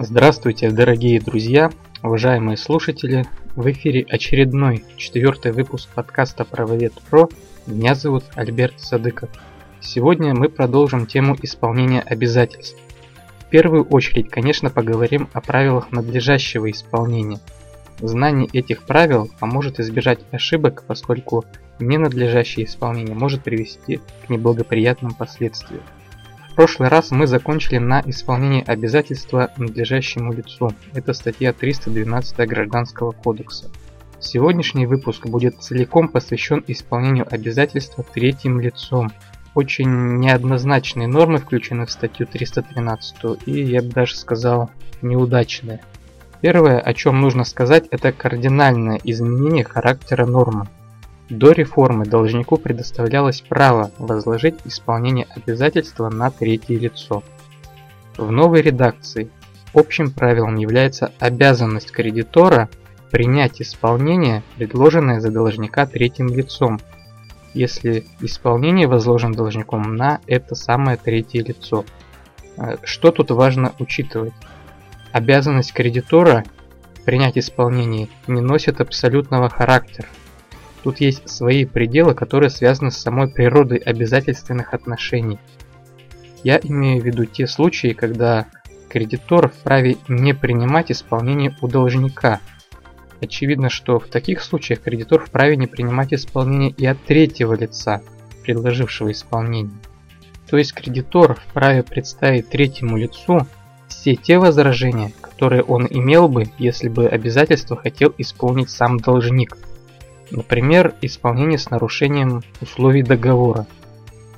Здравствуйте, 0.00 0.70
дорогие 0.70 1.20
друзья, 1.20 1.72
уважаемые 2.04 2.56
слушатели. 2.56 3.26
В 3.56 3.68
эфире 3.72 4.06
очередной 4.08 4.84
четвертый 4.96 5.50
выпуск 5.50 5.88
подкаста 5.92 6.44
«Правовед 6.44 6.92
Про». 7.10 7.28
Меня 7.66 7.96
зовут 7.96 8.22
Альберт 8.36 8.78
Садыков. 8.78 9.28
Сегодня 9.80 10.36
мы 10.36 10.50
продолжим 10.50 11.04
тему 11.06 11.36
исполнения 11.42 12.00
обязательств. 12.00 12.78
В 13.40 13.46
первую 13.46 13.82
очередь, 13.86 14.30
конечно, 14.30 14.70
поговорим 14.70 15.28
о 15.32 15.40
правилах 15.40 15.90
надлежащего 15.90 16.70
исполнения. 16.70 17.40
Знание 17.98 18.48
этих 18.52 18.84
правил 18.84 19.28
поможет 19.40 19.80
избежать 19.80 20.20
ошибок, 20.30 20.84
поскольку 20.86 21.44
ненадлежащее 21.80 22.66
исполнение 22.66 23.16
может 23.16 23.42
привести 23.42 23.96
к 24.24 24.30
неблагоприятным 24.30 25.12
последствиям 25.12 25.82
прошлый 26.58 26.88
раз 26.88 27.12
мы 27.12 27.28
закончили 27.28 27.78
на 27.78 28.02
исполнении 28.04 28.64
обязательства 28.66 29.52
надлежащему 29.58 30.32
лицу. 30.32 30.72
Это 30.92 31.12
статья 31.12 31.52
312 31.52 32.36
Гражданского 32.48 33.12
кодекса. 33.12 33.70
Сегодняшний 34.18 34.84
выпуск 34.84 35.24
будет 35.28 35.62
целиком 35.62 36.08
посвящен 36.08 36.64
исполнению 36.66 37.32
обязательства 37.32 38.02
третьим 38.02 38.58
лицом. 38.58 39.12
Очень 39.54 40.18
неоднозначные 40.18 41.06
нормы 41.06 41.38
включены 41.38 41.86
в 41.86 41.92
статью 41.92 42.26
313 42.26 43.38
и, 43.46 43.62
я 43.62 43.80
бы 43.80 43.90
даже 43.90 44.16
сказал, 44.16 44.68
неудачные. 45.00 45.78
Первое, 46.40 46.80
о 46.80 46.92
чем 46.92 47.20
нужно 47.20 47.44
сказать, 47.44 47.84
это 47.92 48.10
кардинальное 48.10 49.00
изменение 49.04 49.62
характера 49.62 50.26
нормы. 50.26 50.66
До 51.28 51.52
реформы 51.52 52.06
должнику 52.06 52.56
предоставлялось 52.56 53.42
право 53.42 53.90
возложить 53.98 54.56
исполнение 54.64 55.26
обязательства 55.36 56.08
на 56.08 56.30
третье 56.30 56.78
лицо. 56.78 57.22
В 58.16 58.30
новой 58.30 58.62
редакции 58.62 59.30
общим 59.74 60.10
правилом 60.10 60.56
является 60.56 61.12
обязанность 61.18 61.92
кредитора 61.92 62.70
принять 63.10 63.60
исполнение, 63.60 64.42
предложенное 64.56 65.20
за 65.20 65.30
должника 65.30 65.84
третьим 65.86 66.28
лицом, 66.28 66.80
если 67.52 68.06
исполнение 68.20 68.86
возложено 68.86 69.34
должником 69.34 69.96
на 69.96 70.20
это 70.26 70.54
самое 70.54 70.96
третье 70.96 71.42
лицо. 71.42 71.84
Э, 72.56 72.76
что 72.84 73.10
тут 73.10 73.30
важно 73.30 73.74
учитывать? 73.78 74.34
Обязанность 75.12 75.74
кредитора 75.74 76.44
принять 77.04 77.36
исполнение 77.36 78.08
не 78.26 78.40
носит 78.40 78.80
абсолютного 78.80 79.48
характера. 79.48 80.08
Тут 80.88 81.02
есть 81.02 81.28
свои 81.28 81.66
пределы, 81.66 82.14
которые 82.14 82.48
связаны 82.48 82.90
с 82.90 82.96
самой 82.96 83.28
природой 83.28 83.76
обязательственных 83.76 84.72
отношений. 84.72 85.38
Я 86.42 86.58
имею 86.62 87.02
в 87.02 87.04
виду 87.04 87.26
те 87.26 87.46
случаи, 87.46 87.92
когда 87.92 88.46
кредитор 88.88 89.50
вправе 89.50 89.98
не 90.08 90.32
принимать 90.32 90.90
исполнение 90.90 91.54
у 91.60 91.68
должника. 91.68 92.40
Очевидно, 93.20 93.68
что 93.68 94.00
в 94.00 94.06
таких 94.06 94.40
случаях 94.40 94.80
кредитор 94.80 95.26
вправе 95.26 95.58
не 95.58 95.66
принимать 95.66 96.14
исполнение 96.14 96.70
и 96.70 96.86
от 96.86 96.98
третьего 97.04 97.52
лица, 97.52 98.00
предложившего 98.42 99.12
исполнение. 99.12 99.78
То 100.48 100.56
есть 100.56 100.72
кредитор 100.72 101.34
вправе 101.34 101.82
представить 101.82 102.48
третьему 102.48 102.96
лицу 102.96 103.46
все 103.88 104.16
те 104.16 104.38
возражения, 104.38 105.12
которые 105.20 105.62
он 105.64 105.86
имел 105.90 106.30
бы, 106.30 106.46
если 106.56 106.88
бы 106.88 107.06
обязательство 107.06 107.76
хотел 107.76 108.14
исполнить 108.16 108.70
сам 108.70 108.96
должник– 108.96 109.58
Например, 110.30 110.94
исполнение 111.00 111.58
с 111.58 111.70
нарушением 111.70 112.42
условий 112.60 113.02
договора. 113.02 113.66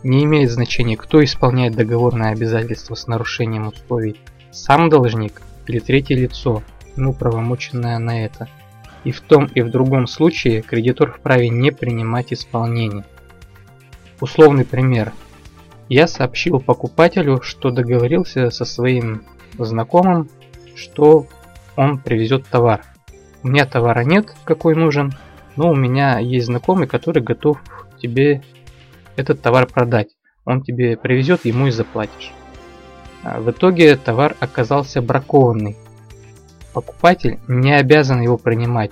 Не 0.02 0.24
имеет 0.24 0.50
значения, 0.50 0.96
кто 0.96 1.22
исполняет 1.22 1.74
договорное 1.74 2.32
обязательство 2.32 2.94
с 2.94 3.06
нарушением 3.06 3.68
условий. 3.68 4.16
Сам 4.52 4.88
должник 4.88 5.42
или 5.66 5.78
третье 5.78 6.16
лицо, 6.16 6.62
ну 6.96 7.12
правомоченное 7.12 7.98
на 7.98 8.24
это. 8.24 8.48
И 9.04 9.12
в 9.12 9.20
том 9.20 9.46
и 9.46 9.62
в 9.62 9.70
другом 9.70 10.06
случае 10.06 10.62
кредитор 10.62 11.12
вправе 11.12 11.48
не 11.48 11.70
принимать 11.70 12.32
исполнение. 12.32 13.04
Условный 14.20 14.64
пример. 14.64 15.12
Я 15.88 16.06
сообщил 16.06 16.60
покупателю, 16.60 17.40
что 17.42 17.70
договорился 17.70 18.50
со 18.50 18.64
своим 18.64 19.24
знакомым, 19.58 20.28
что 20.76 21.26
он 21.76 21.98
привезет 21.98 22.46
товар. 22.46 22.82
У 23.42 23.48
меня 23.48 23.66
товара 23.66 24.04
нет, 24.04 24.34
какой 24.44 24.74
нужен, 24.76 25.14
но 25.60 25.72
у 25.72 25.76
меня 25.76 26.18
есть 26.18 26.46
знакомый, 26.46 26.86
который 26.86 27.22
готов 27.22 27.58
тебе 28.00 28.42
этот 29.16 29.42
товар 29.42 29.66
продать. 29.66 30.08
Он 30.46 30.62
тебе 30.62 30.96
привезет, 30.96 31.44
ему 31.44 31.66
и 31.66 31.70
заплатишь. 31.70 32.32
А 33.22 33.42
в 33.42 33.50
итоге 33.50 33.96
товар 33.96 34.34
оказался 34.40 35.02
бракованный. 35.02 35.76
Покупатель 36.72 37.40
не 37.46 37.76
обязан 37.76 38.22
его 38.22 38.38
принимать. 38.38 38.90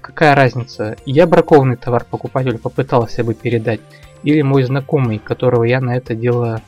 Какая 0.00 0.36
разница, 0.36 0.96
я 1.06 1.26
бракованный 1.26 1.76
товар 1.76 2.06
покупателю 2.08 2.58
попытался 2.58 3.24
бы 3.24 3.34
передать, 3.34 3.80
или 4.22 4.42
мой 4.42 4.62
знакомый, 4.62 5.18
которого 5.18 5.64
я 5.64 5.80
на 5.80 5.96
это 5.96 6.14
дело 6.14 6.62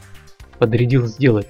подрядил 0.58 1.06
сделать. 1.06 1.46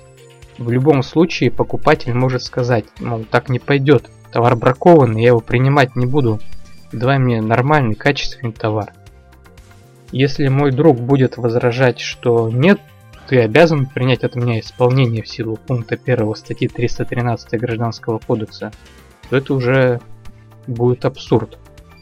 В 0.59 0.71
любом 0.71 1.03
случае 1.03 1.51
покупатель 1.51 2.13
может 2.13 2.43
сказать, 2.43 2.85
мол, 3.01 3.25
так 3.25 3.49
не 3.49 3.59
пойдет, 3.59 4.11
товар 4.31 4.57
бракованный, 4.57 5.23
я 5.23 5.29
его 5.29 5.41
принимать 5.41 5.97
не 5.97 6.05
буду, 6.05 6.39
Давай 6.93 7.19
мне 7.19 7.41
нормальный, 7.41 7.95
качественный 7.95 8.53
товар. 8.53 8.93
Если 10.11 10.49
мой 10.49 10.73
друг 10.73 11.01
будет 11.01 11.39
возражать, 11.39 12.01
что 12.01 12.51
нет, 12.51 12.79
ты 13.29 13.41
обязан 13.41 13.87
принять 13.87 14.25
от 14.25 14.35
меня 14.35 14.61
исполнение 14.61 15.23
в 15.23 15.29
силу 15.29 15.57
пункта 15.57 15.99
1 16.03 16.35
статьи 16.35 16.69
313 16.69 17.59
Гражданского 17.59 18.19
кодекса, 18.19 18.73
то 19.31 19.37
это 19.37 19.55
уже 19.55 20.01
будет 20.67 21.07
абсурд. 21.07 21.59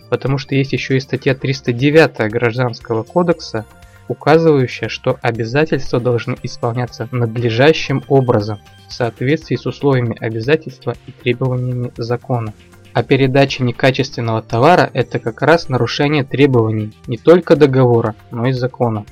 Потому 0.08 0.38
что 0.38 0.56
есть 0.56 0.72
еще 0.72 0.96
и 0.96 1.00
статья 1.00 1.36
309 1.36 2.28
Гражданского 2.32 3.04
кодекса, 3.04 3.64
указывающая, 4.08 4.88
что 4.88 5.20
обязательства 5.22 6.00
должны 6.00 6.36
исполняться 6.42 7.08
надлежащим 7.12 8.02
образом 8.08 8.58
в 8.88 8.92
соответствии 8.92 9.54
с 9.54 9.66
условиями 9.66 10.16
обязательства 10.18 10.96
и 11.06 11.12
требованиями 11.12 11.92
закона. 11.96 12.52
А 12.92 13.02
передача 13.04 13.62
некачественного 13.62 14.42
товара– 14.42 14.90
это 14.94 15.20
как 15.20 15.42
раз 15.42 15.68
нарушение 15.68 16.24
требований 16.24 16.92
не 17.06 17.18
только 17.18 17.54
договора, 17.54 18.16
но 18.32 18.46
и 18.46 18.52
закона. 18.52 19.04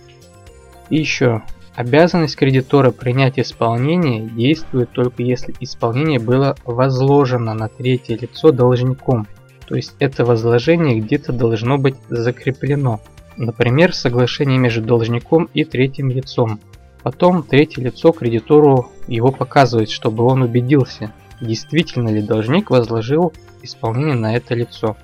И 0.91 0.97
еще, 0.97 1.43
обязанность 1.77 2.34
кредитора 2.34 2.91
принять 2.91 3.39
исполнение 3.39 4.22
действует 4.22 4.91
только 4.91 5.22
если 5.22 5.55
исполнение 5.61 6.19
было 6.19 6.56
возложено 6.65 7.55
на 7.55 7.69
третье 7.69 8.16
лицо 8.16 8.50
должником. 8.50 9.28
То 9.66 9.77
есть 9.77 9.95
это 10.00 10.25
возложение 10.25 10.99
где-то 10.99 11.33
должно 11.33 11.78
быть 11.78 11.97
закреплено. 12.09 13.00
Например, 13.37 13.95
соглашение 13.95 14.59
между 14.59 14.83
должником 14.83 15.49
и 15.55 15.62
третьим 15.65 16.10
лицом. 16.10 16.59
Потом 17.05 17.45
третье 17.45 17.81
лицо 17.83 18.10
кредитору 18.10 18.91
его 19.06 19.31
показывает, 19.31 19.89
чтобы 19.91 20.25
он 20.25 20.43
убедился, 20.43 21.12
действительно 21.41 22.09
ли 22.09 22.22
должник 22.22 22.71
возложил 22.71 23.33
исполнение 23.62 24.14
на 24.14 24.36
это 24.36 24.54
лицо. 24.54 24.96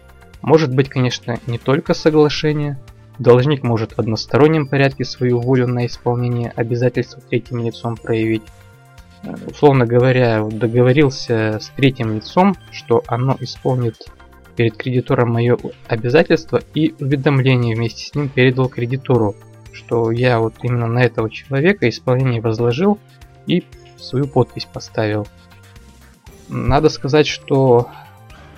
Может 0.42 0.74
быть, 0.74 0.88
конечно, 0.88 1.38
не 1.46 1.58
только 1.58 1.94
соглашение. 1.94 2.78
Должник 3.18 3.62
может 3.62 3.92
в 3.92 3.98
одностороннем 3.98 4.66
порядке 4.66 5.04
свою 5.04 5.40
волю 5.40 5.68
на 5.68 5.86
исполнение 5.86 6.52
обязательств 6.56 7.18
третьим 7.28 7.64
лицом 7.64 7.96
проявить. 7.96 8.42
Э, 9.22 9.34
условно 9.46 9.86
говоря, 9.86 10.44
договорился 10.44 11.58
с 11.60 11.70
третьим 11.76 12.14
лицом, 12.14 12.56
что 12.72 13.02
оно 13.06 13.36
исполнит 13.40 13.96
перед 14.56 14.76
кредитором 14.76 15.32
мое 15.32 15.56
обязательство 15.88 16.60
и 16.74 16.94
уведомление 17.00 17.74
вместе 17.74 18.06
с 18.06 18.14
ним 18.14 18.28
передал 18.28 18.68
кредитору, 18.68 19.34
что 19.72 20.10
я 20.10 20.38
вот 20.38 20.54
именно 20.62 20.86
на 20.86 21.02
этого 21.02 21.30
человека 21.30 21.88
исполнение 21.88 22.40
возложил 22.40 22.98
и 23.46 23.64
свою 23.96 24.26
подпись 24.26 24.66
поставил. 24.66 25.26
Надо 26.48 26.88
сказать, 26.88 27.26
что 27.26 27.88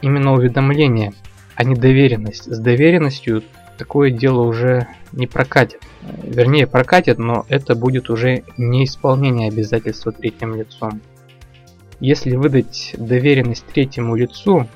именно 0.03 0.33
уведомление, 0.33 1.13
а 1.55 1.65
не 1.65 1.75
доверенность. 1.75 2.45
С 2.45 2.59
доверенностью 2.59 3.43
такое 3.79 4.11
дело 4.11 4.43
уже 4.43 4.87
не 5.13 5.27
прокатит. 5.27 5.83
Вернее, 6.23 6.67
прокатит, 6.67 7.19
но 7.19 7.45
это 7.49 7.75
будет 7.75 8.11
уже 8.11 8.45
не 8.57 8.85
исполнение 8.85 9.49
обязательства 9.49 10.13
третьим 10.13 10.55
лицом. 10.55 11.01
Если 12.01 12.37
выдать 12.37 12.95
доверенность 12.99 13.65
третьему 13.67 14.17
лицу, 14.17 14.67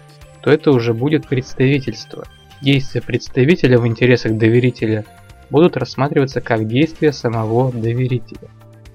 то 0.43 0.51
это 0.51 0.71
уже 0.71 0.95
будет 0.95 1.27
представительство. 1.27 2.27
Действия 2.63 3.03
представителя 3.03 3.79
в 3.79 3.87
интересах 3.87 4.37
доверителя 4.37 5.05
будут 5.51 5.77
рассматриваться 5.77 6.41
как 6.41 6.67
действия 6.67 7.13
самого 7.13 7.73
доверителя. 7.73 8.49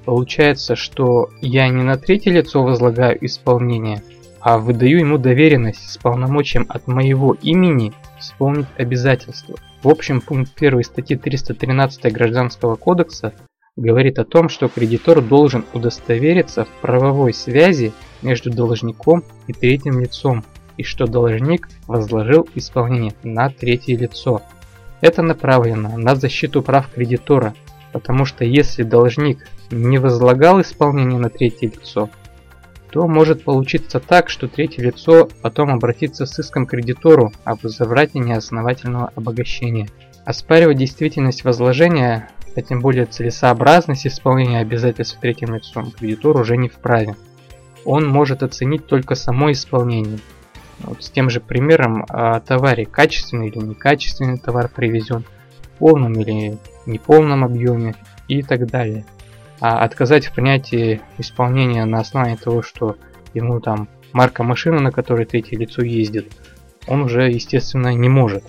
Получается, 0.05 0.75
что 0.75 1.29
я 1.41 1.67
не 1.67 1.83
на 1.83 1.97
третье 1.97 2.31
лицо 2.31 2.63
возлагаю 2.63 3.23
исполнение, 3.25 4.03
а 4.45 4.59
выдаю 4.59 4.99
ему 4.99 5.17
доверенность 5.17 5.89
с 5.89 5.97
полномочием 5.97 6.67
от 6.69 6.85
моего 6.85 7.33
имени 7.41 7.93
исполнить 8.19 8.67
обязательства. 8.77 9.55
В 9.81 9.89
общем, 9.89 10.21
пункт 10.21 10.51
1 10.55 10.83
статьи 10.83 11.17
313 11.17 12.13
Гражданского 12.13 12.75
кодекса 12.75 13.33
говорит 13.75 14.19
о 14.19 14.23
том, 14.23 14.49
что 14.49 14.67
кредитор 14.67 15.23
должен 15.23 15.65
удостовериться 15.73 16.65
в 16.65 16.69
правовой 16.81 17.33
связи 17.33 17.91
между 18.21 18.51
должником 18.51 19.23
и 19.47 19.53
третьим 19.53 19.99
лицом, 19.99 20.45
и 20.77 20.83
что 20.83 21.07
должник 21.07 21.67
возложил 21.87 22.47
исполнение 22.53 23.13
на 23.23 23.49
третье 23.49 23.97
лицо. 23.97 24.43
Это 25.01 25.23
направлено 25.23 25.97
на 25.97 26.15
защиту 26.15 26.61
прав 26.61 26.87
кредитора, 26.93 27.55
потому 27.93 28.25
что 28.25 28.45
если 28.45 28.83
должник 28.83 29.39
не 29.71 29.97
возлагал 29.97 30.61
исполнение 30.61 31.17
на 31.17 31.31
третье 31.31 31.65
лицо, 31.65 32.11
то 32.95 33.09
может 33.09 33.43
получиться 33.43 33.99
так, 33.99 34.29
что 34.29 34.47
третье 34.47 34.81
лицо 34.81 35.27
потом 35.41 35.69
обратится 35.69 36.25
с 36.25 36.39
иском 36.39 36.65
кредитору 36.65 37.33
об 37.43 37.59
возврате 37.61 38.19
неосновательного 38.19 39.11
обогащения. 39.17 39.89
Оспаривать 40.23 40.77
действительность 40.77 41.43
возложения, 41.43 42.29
а 42.55 42.61
тем 42.61 42.79
более 42.79 43.05
целесообразность 43.05 44.07
исполнения 44.07 44.59
обязательств 44.59 45.19
третьим 45.19 45.55
лицом 45.55 45.91
кредитор 45.91 46.37
уже 46.37 46.55
не 46.55 46.69
вправе. 46.69 47.17
Он 47.83 48.07
может 48.07 48.43
оценить 48.43 48.87
только 48.87 49.15
само 49.15 49.51
исполнение. 49.51 50.19
Вот 50.79 51.03
с 51.03 51.09
тем 51.09 51.29
же 51.29 51.41
примером 51.41 52.05
о 52.07 52.39
товаре, 52.39 52.85
качественный 52.85 53.49
или 53.49 53.57
некачественный 53.57 54.37
товар 54.37 54.69
привезен, 54.73 55.25
в 55.63 55.67
полном 55.79 56.13
или 56.13 56.57
неполном 56.85 57.43
объеме 57.43 57.93
и 58.29 58.41
так 58.41 58.67
далее 58.67 59.05
а 59.59 59.83
отказать 59.83 60.27
в 60.27 60.33
принятии 60.33 61.01
исполнения 61.17 61.85
на 61.85 61.99
основании 61.99 62.35
того, 62.35 62.61
что 62.61 62.97
ему 63.33 63.59
там 63.59 63.87
марка 64.13 64.43
машины, 64.43 64.79
на 64.79 64.91
которой 64.91 65.25
третье 65.25 65.57
лицо 65.57 65.81
ездит, 65.83 66.31
он 66.87 67.03
уже, 67.03 67.29
естественно, 67.29 67.93
не 67.93 68.09
может. 68.09 68.43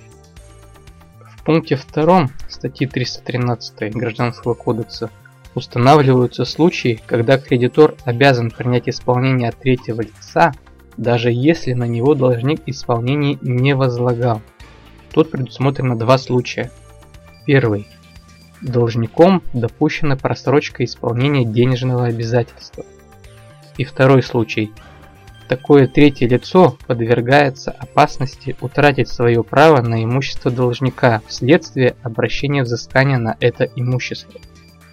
В 1.21 1.43
пункте 1.45 1.77
2 1.77 2.29
статьи 2.49 2.87
313 2.87 3.95
Гражданского 3.95 4.55
кодекса 4.55 5.11
устанавливаются 5.55 6.45
случаи, 6.45 7.01
когда 7.07 7.39
кредитор 7.39 7.95
обязан 8.05 8.51
принять 8.51 8.89
исполнение 8.89 9.49
от 9.49 9.57
третьего 9.59 10.03
лица, 10.03 10.53
даже 10.97 11.31
если 11.31 11.73
на 11.73 11.85
него 11.85 12.15
должник 12.15 12.63
исполнение 12.67 13.39
не 13.41 13.75
возлагал. 13.75 14.43
Тут 15.13 15.31
предусмотрено 15.31 15.97
два 15.97 16.19
случая. 16.19 16.71
Первый 17.47 17.87
должником 18.61 19.43
допущена 19.53 20.17
просрочка 20.17 20.85
исполнения 20.85 21.45
денежного 21.45 22.07
обязательства. 22.07 22.85
И 23.77 23.85
второй 23.85 24.23
случай. 24.23 24.73
Такое 25.49 25.87
третье 25.87 26.27
лицо 26.27 26.77
подвергается 26.87 27.71
опасности 27.71 28.57
утратить 28.61 29.09
свое 29.09 29.45
право 29.45 29.81
на 29.81 30.03
имущество 30.03 30.51
должника 30.51 31.23
вследствие 31.29 31.95
обращения 32.03 32.65
взыскания 32.65 33.19
на 33.19 33.37
это 33.39 33.65
имущество. 33.77 34.41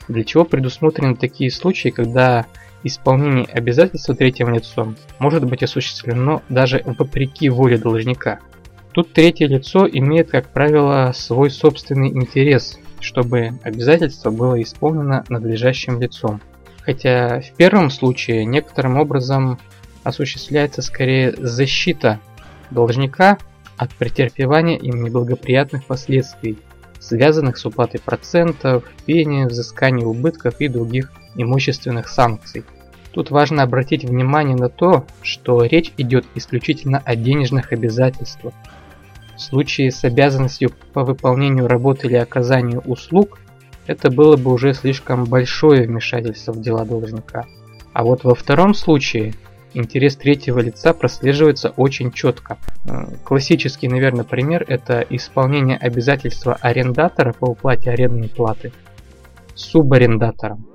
Для 0.08 0.24
чего 0.24 0.46
предусмотрены 0.46 1.16
такие 1.16 1.50
случаи, 1.50 1.90
когда 1.90 2.46
исполнение 2.84 3.46
обязательства 3.46 4.14
третьим 4.14 4.54
лицом 4.54 4.96
может 5.18 5.44
быть 5.46 5.64
осуществлено 5.64 6.44
даже 6.50 6.84
вопреки 6.86 7.50
воле 7.50 7.78
должника. 7.78 8.40
Тут 8.92 9.14
третье 9.14 9.48
лицо 9.48 9.88
имеет, 9.88 10.30
как 10.30 10.50
правило, 10.50 11.12
свой 11.16 11.50
собственный 11.50 12.10
интерес 12.10 12.78
чтобы 13.04 13.60
обязательство 13.64 14.32
было 14.32 14.62
исполнено 14.62 15.24
надлежащим 15.30 16.00
лицом. 16.02 16.42
Хотя 16.82 17.42
в 17.42 17.52
первом 17.54 17.90
случае 17.90 18.46
некоторым 18.46 18.98
образом 18.98 19.60
осуществляется 20.04 20.82
скорее 20.82 21.34
защита 21.38 22.20
должника 22.72 23.38
от 23.78 23.94
претерпевания 23.94 24.78
им 24.78 25.04
неблагоприятных 25.04 25.86
последствий, 25.86 26.58
связанных 27.00 27.58
с 27.58 27.66
уплатой 27.66 28.00
процентов, 28.00 28.84
пени, 29.06 29.46
взысканием 29.46 30.08
убытков 30.08 30.60
и 30.60 30.68
других 30.68 31.12
имущественных 31.36 32.08
санкций. 32.08 32.64
Тут 33.12 33.30
важно 33.30 33.64
обратить 33.64 34.04
внимание 34.04 34.56
на 34.56 34.70
то, 34.70 35.06
что 35.22 35.64
речь 35.64 35.92
идет 35.98 36.26
исключительно 36.36 37.02
о 37.06 37.16
денежных 37.16 37.72
обязательствах, 37.72 38.54
в 39.36 39.42
случае 39.42 39.92
с 39.92 40.04
обязанностью 40.04 40.72
по 40.94 41.04
выполнению 41.04 41.68
работы 41.68 42.08
или 42.08 42.16
оказанию 42.16 42.82
услуг, 42.82 43.40
это 43.88 44.10
было 44.10 44.38
бы 44.38 44.52
уже 44.52 44.74
слишком 44.74 45.26
большое 45.26 45.88
вмешательство 45.88 46.54
в 46.54 46.62
дела 46.62 46.86
должника. 46.86 47.46
А 47.94 48.04
вот 48.04 48.24
во 48.24 48.36
втором 48.36 48.74
случае 48.74 49.34
интерес 49.74 50.16
третьего 50.16 50.60
лица 50.60 50.94
прослеживается 50.94 51.70
очень 51.76 52.12
четко. 52.12 52.58
Классический, 53.24 53.88
наверное, 53.88 54.24
пример– 54.24 54.64
это 54.68 55.06
исполнение 55.10 55.78
обязательства 55.78 56.58
арендатора 56.62 57.34
по 57.34 57.46
уплате 57.46 57.92
арендной 57.92 58.30
платы 58.30 58.72
субарендатором. 59.56 60.66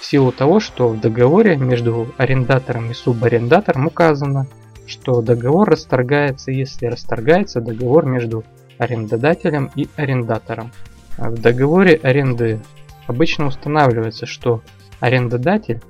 В 0.00 0.04
силу 0.04 0.30
того, 0.30 0.60
что 0.60 0.88
в 0.88 1.00
договоре 1.00 1.56
между 1.56 2.08
арендатором 2.18 2.90
и 2.90 2.94
субарендатором 2.94 3.86
указано, 3.86 4.46
что 4.88 5.20
договор 5.20 5.70
расторгается, 5.70 6.50
если 6.50 6.86
расторгается 6.86 7.60
договор 7.60 8.06
между 8.06 8.44
арендодателем 8.78 9.70
и 9.76 9.88
арендатором. 9.96 10.72
А 11.16 11.30
в 11.30 11.40
договоре 11.40 12.00
аренды 12.02 12.60
обычно 13.06 13.46
устанавливается, 13.46 14.26
что 14.26 14.62
арендодатель 15.00 15.80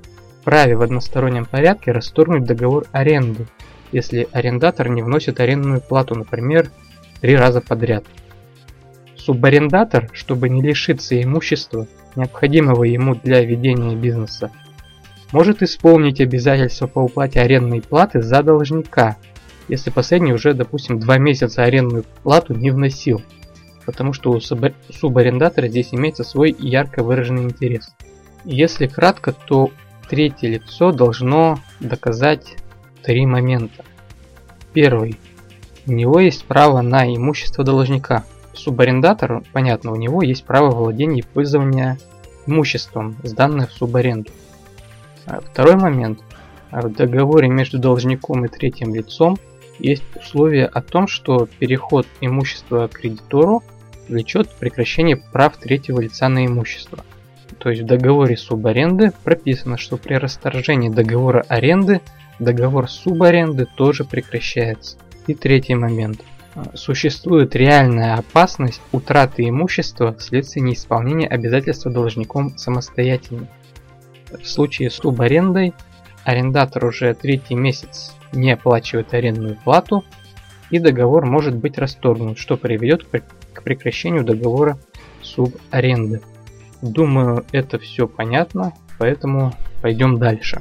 вправе 0.40 0.76
в 0.76 0.82
одностороннем 0.82 1.44
порядке 1.44 1.92
расторгнуть 1.92 2.44
договор 2.44 2.86
аренды, 2.92 3.46
если 3.92 4.28
арендатор 4.32 4.88
не 4.88 5.02
вносит 5.02 5.40
арендную 5.40 5.80
плату, 5.80 6.14
например, 6.14 6.70
три 7.20 7.36
раза 7.36 7.60
подряд. 7.60 8.04
Субарендатор, 9.16 10.08
чтобы 10.12 10.48
не 10.48 10.62
лишиться 10.62 11.20
имущества, 11.22 11.86
необходимого 12.16 12.84
ему 12.84 13.14
для 13.14 13.44
ведения 13.44 13.94
бизнеса, 13.94 14.50
может 15.32 15.62
исполнить 15.62 16.20
обязательства 16.20 16.86
по 16.86 17.00
уплате 17.00 17.40
арендной 17.40 17.82
платы 17.82 18.22
за 18.22 18.42
должника, 18.42 19.16
если 19.68 19.90
последний 19.90 20.32
уже, 20.32 20.54
допустим, 20.54 20.98
два 20.98 21.18
месяца 21.18 21.62
арендную 21.62 22.04
плату 22.22 22.54
не 22.54 22.70
вносил, 22.70 23.22
потому 23.84 24.12
что 24.12 24.32
у 24.32 24.40
субарендатора 24.40 25.68
здесь 25.68 25.88
имеется 25.92 26.24
свой 26.24 26.54
ярко 26.58 27.02
выраженный 27.02 27.44
интерес. 27.44 27.90
Если 28.44 28.86
кратко, 28.86 29.32
то 29.32 29.70
третье 30.08 30.48
лицо 30.48 30.92
должно 30.92 31.58
доказать 31.80 32.56
три 33.02 33.26
момента. 33.26 33.84
Первый. 34.72 35.18
У 35.86 35.92
него 35.92 36.20
есть 36.20 36.44
право 36.44 36.80
на 36.80 37.06
имущество 37.14 37.64
должника. 37.64 38.24
Субарендатор, 38.54 39.42
понятно, 39.52 39.92
у 39.92 39.96
него 39.96 40.22
есть 40.22 40.44
право 40.44 40.70
владения 40.70 41.20
и 41.20 41.22
пользования 41.22 41.98
имуществом, 42.46 43.16
сданное 43.22 43.66
в 43.66 43.72
субаренду. 43.72 44.30
А 45.28 45.40
второй 45.40 45.76
момент. 45.76 46.20
А 46.70 46.82
в 46.82 46.92
договоре 46.92 47.48
между 47.48 47.78
должником 47.78 48.44
и 48.44 48.48
третьим 48.48 48.94
лицом 48.94 49.38
есть 49.78 50.02
условие 50.16 50.66
о 50.66 50.80
том, 50.82 51.06
что 51.06 51.46
переход 51.58 52.06
имущества 52.20 52.88
кредитору 52.88 53.62
влечет 54.08 54.50
прекращение 54.50 55.16
прав 55.16 55.56
третьего 55.56 56.00
лица 56.00 56.28
на 56.28 56.46
имущество. 56.46 57.04
То 57.58 57.70
есть 57.70 57.82
в 57.82 57.86
договоре 57.86 58.36
субаренды 58.36 59.12
прописано, 59.24 59.76
что 59.76 59.96
при 59.96 60.14
расторжении 60.14 60.88
договора 60.88 61.44
аренды 61.48 62.00
договор 62.38 62.88
субаренды 62.88 63.66
тоже 63.76 64.04
прекращается. 64.04 64.96
И 65.26 65.34
третий 65.34 65.74
момент. 65.74 66.20
Существует 66.74 67.54
реальная 67.54 68.14
опасность 68.14 68.80
утраты 68.92 69.48
имущества 69.48 70.14
вследствие 70.14 70.64
неисполнения 70.64 71.28
обязательства 71.28 71.90
должником 71.90 72.56
самостоятельно. 72.56 73.46
В 74.30 74.46
случае 74.46 74.90
с 74.90 74.94
субарендой 74.96 75.74
арендатор 76.24 76.84
уже 76.84 77.14
третий 77.14 77.54
месяц 77.54 78.14
не 78.32 78.52
оплачивает 78.52 79.14
арендную 79.14 79.56
плату 79.56 80.04
и 80.70 80.78
договор 80.78 81.24
может 81.24 81.56
быть 81.56 81.78
расторгнут, 81.78 82.38
что 82.38 82.56
приведет 82.56 83.06
к 83.52 83.62
прекращению 83.62 84.24
договора 84.24 84.78
субаренды. 85.22 86.20
Думаю, 86.82 87.44
это 87.52 87.78
все 87.78 88.06
понятно, 88.06 88.74
поэтому 88.98 89.54
пойдем 89.80 90.18
дальше. 90.18 90.60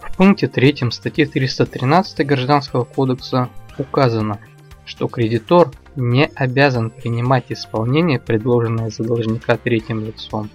В 0.00 0.16
пункте 0.16 0.48
3 0.48 0.90
статьи 0.90 1.26
313 1.26 2.26
Гражданского 2.26 2.84
кодекса 2.84 3.50
указано, 3.76 4.38
что 4.86 5.08
кредитор 5.08 5.70
не 5.96 6.30
обязан 6.34 6.90
принимать 6.90 7.46
исполнение, 7.50 8.18
предложенное 8.18 8.90
за 8.90 9.02
должника 9.02 9.56
третьим 9.56 10.06
лицом, 10.06 10.48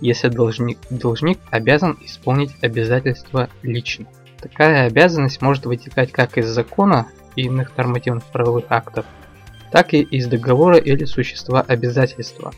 если 0.00 0.28
должник, 0.28 0.78
должник 0.90 1.38
обязан 1.50 1.98
исполнить 2.02 2.52
обязательства 2.62 3.48
лично. 3.62 4.06
Такая 4.40 4.86
обязанность 4.86 5.42
может 5.42 5.66
вытекать 5.66 6.12
как 6.12 6.38
из 6.38 6.46
закона 6.46 7.08
и 7.34 7.42
иных 7.42 7.76
нормативных 7.76 8.24
правовых 8.24 8.66
актов, 8.68 9.06
так 9.72 9.94
и 9.94 10.00
из 10.00 10.26
договора 10.26 10.76
или 10.76 11.04
существа 11.04 11.62
обязательства. 11.62 12.52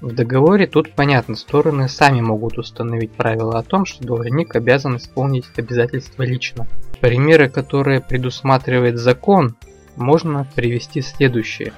В 0.00 0.14
договоре 0.14 0.68
тут 0.68 0.92
понятно, 0.92 1.34
стороны 1.34 1.88
сами 1.88 2.20
могут 2.20 2.56
установить 2.56 3.10
правила 3.12 3.58
о 3.58 3.64
том, 3.64 3.84
что 3.84 4.04
должник 4.04 4.54
обязан 4.54 4.96
исполнить 4.96 5.46
обязательства 5.56 6.22
лично. 6.22 6.68
Примеры, 7.00 7.48
которые 7.48 8.00
предусматривает 8.00 8.96
закон, 8.96 9.56
можно 9.96 10.46
привести 10.54 11.02
следующие. 11.02 11.72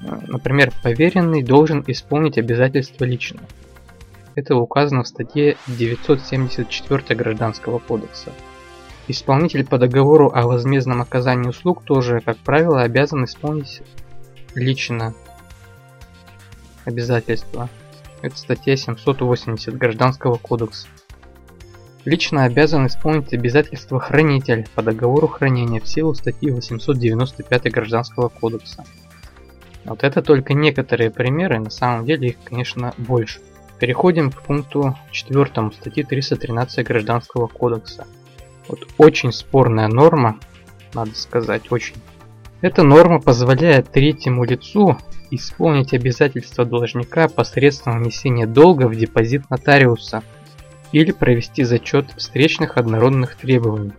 Например, 0.00 0.72
поверенный 0.82 1.42
должен 1.42 1.84
исполнить 1.86 2.38
обязательства 2.38 3.04
лично. 3.04 3.40
Это 4.36 4.54
указано 4.54 5.02
в 5.02 5.08
статье 5.08 5.56
974 5.66 7.16
Гражданского 7.16 7.78
кодекса. 7.78 8.30
Исполнитель 9.08 9.66
по 9.66 9.78
договору 9.78 10.30
о 10.30 10.42
возмездном 10.42 11.00
оказании 11.00 11.48
услуг 11.48 11.82
тоже, 11.84 12.20
как 12.20 12.36
правило, 12.36 12.82
обязан 12.82 13.24
исполнить 13.24 13.80
лично 14.54 15.14
обязательства. 16.84 17.70
Это 18.20 18.36
статья 18.36 18.76
780 18.76 19.74
Гражданского 19.74 20.36
кодекса. 20.36 20.86
Лично 22.04 22.44
обязан 22.44 22.88
исполнить 22.88 23.32
обязательства 23.32 23.98
хранитель 23.98 24.68
по 24.74 24.82
договору 24.82 25.28
хранения 25.28 25.80
в 25.80 25.88
силу 25.88 26.14
статьи 26.14 26.50
895 26.50 27.72
Гражданского 27.72 28.28
кодекса. 28.28 28.84
Вот 29.86 30.04
это 30.04 30.20
только 30.20 30.52
некоторые 30.52 31.10
примеры, 31.10 31.58
на 31.58 31.70
самом 31.70 32.04
деле 32.04 32.28
их, 32.28 32.36
конечно, 32.44 32.92
больше. 32.98 33.40
Переходим 33.78 34.30
к 34.30 34.42
пункту 34.42 34.96
4 35.10 35.70
статьи 35.72 36.02
313 36.02 36.86
Гражданского 36.86 37.46
кодекса. 37.46 38.06
Вот 38.68 38.86
очень 38.98 39.32
спорная 39.32 39.88
норма, 39.88 40.38
надо 40.94 41.14
сказать, 41.14 41.70
очень. 41.70 41.96
Эта 42.62 42.82
норма 42.82 43.20
позволяет 43.20 43.90
третьему 43.90 44.44
лицу 44.44 44.96
исполнить 45.30 45.92
обязательства 45.92 46.64
должника 46.64 47.28
посредством 47.28 48.02
внесения 48.02 48.46
долга 48.46 48.88
в 48.88 48.96
депозит 48.96 49.48
нотариуса 49.50 50.22
или 50.92 51.12
провести 51.12 51.64
зачет 51.64 52.06
встречных 52.16 52.78
однородных 52.78 53.36
требований. 53.36 53.92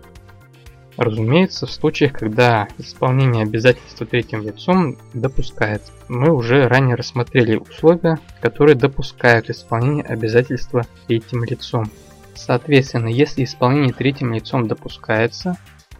Разумеется, 0.98 1.68
в 1.68 1.72
случаях, 1.72 2.13
когда 2.13 2.68
исполнение 2.80 3.44
обязательства 3.44 4.08
третьим 4.08 4.42
лицом 4.42 4.98
допускается. 5.13 5.92
Мы 6.08 6.32
уже 6.32 6.68
ранее 6.68 6.96
рассмотрели 6.96 7.56
условия, 7.56 8.20
которые 8.42 8.75
допускают 8.75 9.51
исполнение 9.51 10.04
обязательства 10.04 10.88
третьим 11.06 11.44
лицом. 11.44 11.92
Соответственно, 12.34 13.10
если 13.10 13.44
исполнение 13.44 13.94
третьим 13.94 14.34
лицом 14.34 14.68
допускается, 14.68 15.58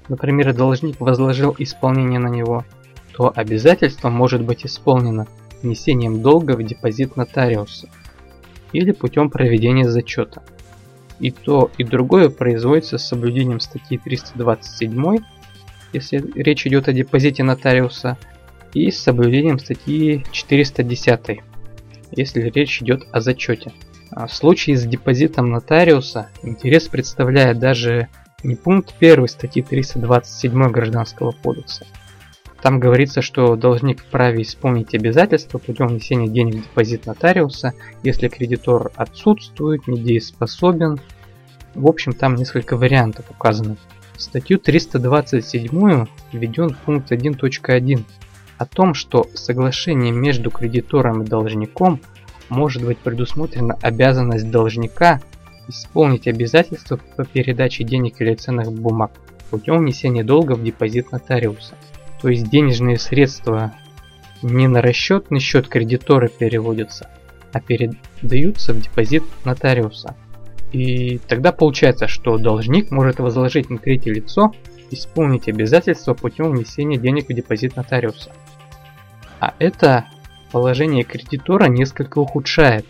например, 0.08 0.54
должник 0.56 1.00
возложил 1.00 1.56
исполнение 1.60 2.20
на 2.20 2.30
него, 2.30 2.66
то 3.16 3.32
обязательство 3.36 4.10
может 4.10 4.42
быть 4.44 4.66
исполнено 4.66 5.28
внесением 5.62 6.24
долга 6.24 6.54
в 6.54 6.64
депозит 6.64 7.16
нотариуса 7.16 7.88
или 8.74 8.92
путем 8.92 9.30
проведения 9.30 9.88
зачета. 9.88 10.44
И 11.20 11.32
то, 11.32 11.72
и 11.78 11.84
другое 11.84 12.30
производится 12.30 12.98
с 12.98 13.08
соблюдением 13.08 13.60
статьи 13.60 13.98
327, 13.98 15.18
если 15.94 16.24
речь 16.36 16.68
идет 16.68 16.88
о 16.88 16.94
депозите 16.94 17.44
нотариуса, 17.44 18.18
и 18.74 18.92
с 18.92 19.00
соблюдением 19.00 19.60
статьи 19.60 20.24
410, 20.32 21.40
если 22.12 22.42
речь 22.50 22.82
идет 22.82 23.08
о 23.12 23.22
зачете. 23.22 23.74
А 24.12 24.28
в 24.28 24.34
случае 24.34 24.78
с 24.78 24.86
депозитом 24.86 25.50
нотариуса 25.50 26.30
интерес 26.44 26.88
представляет 26.88 27.60
даже 27.60 28.08
не 28.44 28.56
пункт 28.56 28.94
1 29.00 29.28
статьи 29.28 29.64
327 29.64 30.72
Гражданского 30.72 31.32
кодекса. 31.32 31.86
Там 32.68 32.82
говорится, 32.82 33.22
что 33.22 33.56
должник 33.56 34.02
вправе 34.02 34.42
исполнить 34.42 34.94
обязательства 34.94 35.58
путем 35.58 35.88
внесения 35.88 36.28
денег 36.28 36.56
в 36.56 36.64
депозит 36.64 37.06
нотариуса, 37.06 37.74
если 38.04 38.28
кредитор 38.28 38.92
отсутствует, 38.98 39.88
недееспособен. 39.88 41.00
В 41.76 41.88
общем, 41.88 42.12
там 42.12 42.36
несколько 42.36 42.76
вариантов 42.76 43.32
указано. 43.32 43.78
В 44.18 44.22
статью 44.22 44.60
327 44.60 46.08
введен 46.34 46.76
пункт 46.86 47.10
1.1 47.10 48.04
о 48.58 48.66
том, 48.66 48.94
что 48.94 49.28
соглашение 49.34 50.12
между 50.12 50.52
кредитором 50.52 51.22
и 51.22 51.26
должником 51.26 52.02
может 52.50 52.84
быть 52.84 52.98
предусмотрена 52.98 53.78
обязанность 53.82 54.52
должника 54.52 55.22
исполнить 55.70 56.28
обязательства 56.28 57.00
по 57.16 57.24
передаче 57.24 57.86
денег 57.86 58.20
или 58.20 58.36
ценных 58.36 58.74
бумаг 58.74 59.12
путем 59.52 59.78
внесения 59.78 60.26
долга 60.26 60.52
в 60.56 60.64
депозит 60.66 61.14
нотариуса. 61.14 61.76
То 62.22 62.30
есть 62.30 62.50
денежные 62.50 62.98
средства 62.98 63.74
не 64.42 64.68
на 64.68 64.82
расчетный 64.82 65.40
счет 65.40 65.68
кредитора 65.68 66.28
переводятся, 66.28 67.10
а 67.54 67.60
передаются 67.60 68.74
в 68.74 68.82
депозит 68.82 69.24
нотариуса. 69.46 70.16
И 70.72 71.20
тогда 71.28 71.52
получается, 71.52 72.08
что 72.08 72.38
должник 72.38 72.92
может 72.92 73.20
возложить 73.20 73.70
на 73.70 73.78
третье 73.78 74.14
лицо 74.14 74.52
исполнить 74.92 75.48
обязательства 75.48 76.14
путем 76.14 76.52
внесения 76.52 76.98
денег 76.98 77.30
в 77.30 77.34
депозит 77.34 77.76
нотариуса. 77.76 78.32
А 79.40 79.54
это 79.60 80.06
положение 80.52 81.04
кредитора 81.04 81.66
несколько 81.66 82.20
ухудшает, 82.20 82.86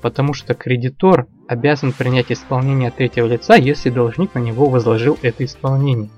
потому 0.00 0.32
что 0.32 0.54
кредитор 0.54 1.26
обязан 1.48 1.92
принять 1.92 2.32
исполнение 2.32 2.90
третьего 2.90 3.26
лица, 3.26 3.56
если 3.56 3.90
должник 3.90 4.34
на 4.34 4.38
него 4.38 4.66
возложил 4.66 5.18
это 5.22 5.44
исполнение. 5.44 6.10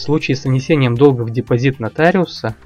В 0.00 0.02
случае 0.02 0.34
с 0.34 0.44
внесением 0.44 0.96
долга 0.96 1.24
в 1.24 1.30
депозит 1.30 1.78
нотариуса 1.78 2.56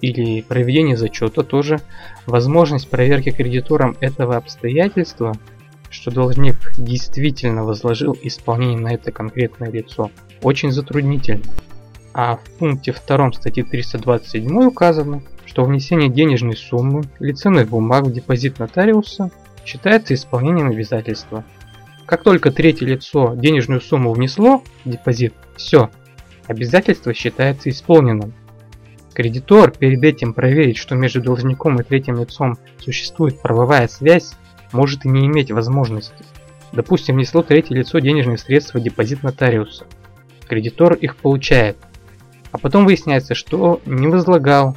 или 0.00 0.40
проведения 0.40 0.96
зачета 0.96 1.42
тоже 1.42 1.80
возможность 2.24 2.88
проверки 2.88 3.28
кредитором 3.30 3.94
этого 4.00 4.38
обстоятельства, 4.38 5.34
что 5.90 6.10
должник 6.10 6.72
действительно 6.78 7.62
возложил 7.62 8.16
исполнение 8.22 8.78
на 8.78 8.94
это 8.94 9.12
конкретное 9.12 9.70
лицо, 9.70 10.10
очень 10.40 10.72
затруднительно. 10.72 11.44
А 12.14 12.36
в 12.36 12.50
пункте 12.58 12.94
2 12.94 13.32
статьи 13.32 13.62
327 13.62 14.64
указано, 14.64 15.22
что 15.44 15.66
внесение 15.66 16.08
денежной 16.08 16.56
суммы 16.56 17.02
или 17.20 17.32
ценных 17.32 17.68
бумаг 17.68 18.04
в 18.04 18.12
депозит 18.12 18.58
нотариуса 18.58 19.30
считается 19.66 20.14
исполнением 20.14 20.70
обязательства. 20.70 21.44
Как 22.06 22.22
только 22.22 22.50
третье 22.50 22.86
лицо 22.86 23.34
денежную 23.34 23.82
сумму 23.82 24.14
внесло 24.14 24.62
в 24.86 24.90
депозит, 24.90 25.34
все, 25.56 25.90
обязательство 26.46 27.14
считается 27.14 27.70
исполненным. 27.70 28.34
Кредитор 29.14 29.70
перед 29.70 30.02
этим 30.02 30.34
проверить, 30.34 30.76
что 30.76 30.96
между 30.96 31.22
должником 31.22 31.80
и 31.80 31.84
третьим 31.84 32.18
лицом 32.18 32.58
существует 32.78 33.40
правовая 33.40 33.86
связь, 33.88 34.32
может 34.72 35.04
и 35.04 35.08
не 35.08 35.26
иметь 35.26 35.52
возможности. 35.52 36.24
Допустим, 36.72 37.14
внесло 37.14 37.42
третье 37.42 37.74
лицо 37.74 38.00
денежные 38.00 38.38
средства 38.38 38.80
депозит 38.80 39.22
нотариуса. 39.22 39.86
Кредитор 40.48 40.94
их 40.94 41.16
получает. 41.16 41.76
А 42.50 42.58
потом 42.58 42.84
выясняется, 42.84 43.34
что 43.34 43.80
не 43.86 44.08
возлагал 44.08 44.76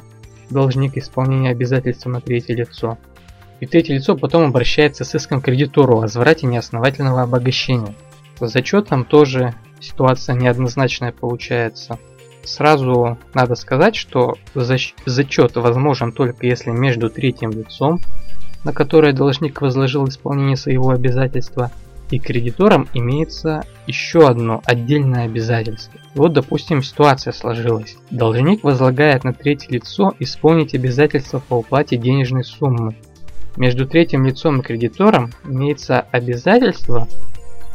должник 0.50 0.96
исполнения 0.96 1.50
обязательств 1.50 2.06
на 2.06 2.20
третье 2.20 2.54
лицо. 2.54 2.98
И 3.60 3.66
третье 3.66 3.94
лицо 3.94 4.16
потом 4.16 4.44
обращается 4.44 5.04
с 5.04 5.14
иском 5.14 5.40
кредитору 5.40 5.96
о 5.96 6.00
возврате 6.02 6.46
неосновательного 6.46 7.22
обогащения. 7.22 7.94
С 8.38 8.48
зачетом 8.48 9.04
тоже 9.04 9.54
ситуация 9.80 10.34
неоднозначная 10.34 11.12
получается. 11.12 11.98
Сразу 12.44 13.18
надо 13.34 13.54
сказать, 13.54 13.94
что 13.94 14.36
зачет 14.54 15.56
возможен 15.56 16.12
только 16.12 16.46
если 16.46 16.70
между 16.70 17.10
третьим 17.10 17.50
лицом, 17.50 18.00
на 18.64 18.72
которое 18.72 19.12
должник 19.12 19.60
возложил 19.60 20.08
исполнение 20.08 20.56
своего 20.56 20.90
обязательства, 20.90 21.70
и 22.10 22.18
кредитором 22.18 22.88
имеется 22.94 23.64
еще 23.86 24.26
одно 24.26 24.62
отдельное 24.64 25.26
обязательство. 25.26 26.00
Вот, 26.14 26.32
допустим, 26.32 26.82
ситуация 26.82 27.32
сложилась. 27.32 27.96
Должник 28.10 28.64
возлагает 28.64 29.24
на 29.24 29.34
третье 29.34 29.70
лицо 29.72 30.14
исполнить 30.18 30.74
обязательства 30.74 31.38
по 31.46 31.54
уплате 31.56 31.98
денежной 31.98 32.44
суммы. 32.44 32.96
Между 33.56 33.86
третьим 33.86 34.24
лицом 34.24 34.60
и 34.60 34.62
кредитором 34.62 35.32
имеется 35.44 36.00
обязательство, 36.00 37.08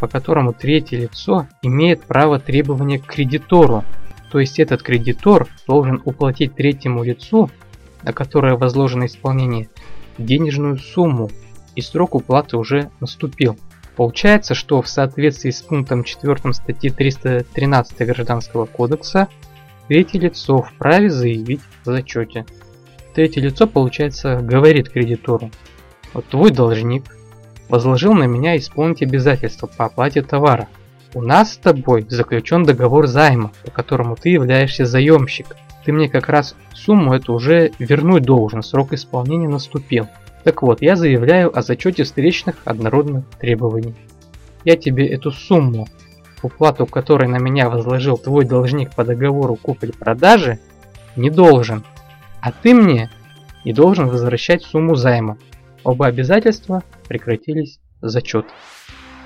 по 0.04 0.10
которому 0.10 0.52
третье 0.52 0.98
лицо 0.98 1.48
имеет 1.62 2.02
право 2.02 2.38
требования 2.38 3.00
к 3.00 3.06
кредитору. 3.06 3.86
То 4.34 4.42
есть 4.42 4.60
этот 4.60 4.84
кредитор 4.84 5.48
должен 5.66 6.02
уплатить 6.04 6.56
третьему 6.56 7.06
лицу, 7.06 7.50
на 8.02 8.12
которое 8.12 8.58
возложено 8.58 9.06
исполнение, 9.06 9.70
денежную 10.18 10.78
сумму, 10.78 11.32
и 11.78 11.82
срок 11.82 12.16
уплаты 12.16 12.58
уже 12.58 12.90
наступил. 13.00 13.58
Получается, 13.96 14.56
что 14.56 14.82
в 14.82 14.90
соответствии 14.90 15.52
с 15.52 15.62
пунктом 15.62 16.04
4 16.04 16.52
статьи 16.52 16.90
313 16.90 17.98
Гражданского 18.06 18.66
кодекса 18.66 19.30
третье 19.88 20.20
лицо 20.20 20.64
вправе 20.64 21.10
заявить 21.10 21.62
в 21.86 21.86
зачете. 21.86 22.46
Третье 23.16 23.40
лицо, 23.40 23.68
получается, 23.68 24.42
говорит 24.42 24.90
кредитору, 24.90 25.50
вот 26.14 26.26
твой 26.28 26.52
должник 26.52 27.06
возложил 27.70 28.14
на 28.14 28.24
меня 28.26 28.58
исполнить 28.58 29.02
обязательства 29.02 29.68
по 29.68 29.86
оплате 29.86 30.22
товара. 30.22 30.68
У 31.14 31.22
нас 31.22 31.54
с 31.54 31.58
тобой 31.58 32.06
заключен 32.10 32.64
договор 32.64 33.08
займа, 33.08 33.52
по 33.64 33.72
которому 33.72 34.16
ты 34.16 34.30
являешься 34.30 34.86
заемщиком. 34.86 35.58
Ты 35.86 35.92
мне 35.92 36.10
как 36.10 36.30
раз 36.30 36.56
сумму 36.74 37.14
эту 37.14 37.34
уже 37.34 37.72
вернуть 37.78 38.24
должен, 38.24 38.64
срок 38.64 38.94
исполнения 38.94 39.48
наступил. 39.48 40.08
Так 40.44 40.62
вот, 40.62 40.82
я 40.82 40.96
заявляю 40.96 41.58
о 41.58 41.62
зачете 41.62 42.04
встречных 42.04 42.56
однородных 42.66 43.26
требований. 43.40 43.96
Я 44.66 44.76
тебе 44.76 45.08
эту 45.08 45.32
сумму, 45.32 45.88
уплату 46.42 46.86
которой 46.86 47.28
на 47.28 47.38
меня 47.38 47.70
возложил 47.70 48.18
твой 48.18 48.46
должник 48.46 48.94
по 48.96 49.04
договору 49.04 49.56
купли-продажи, 49.56 50.60
не 51.16 51.30
должен. 51.30 51.84
А 52.42 52.52
ты 52.52 52.74
мне 52.74 53.10
не 53.64 53.74
должен 53.74 54.08
возвращать 54.08 54.64
сумму 54.64 54.96
займа. 54.96 55.38
Оба 55.84 56.08
обязательства 56.08 56.84
прекратились 57.08 57.80
зачет. 58.02 58.46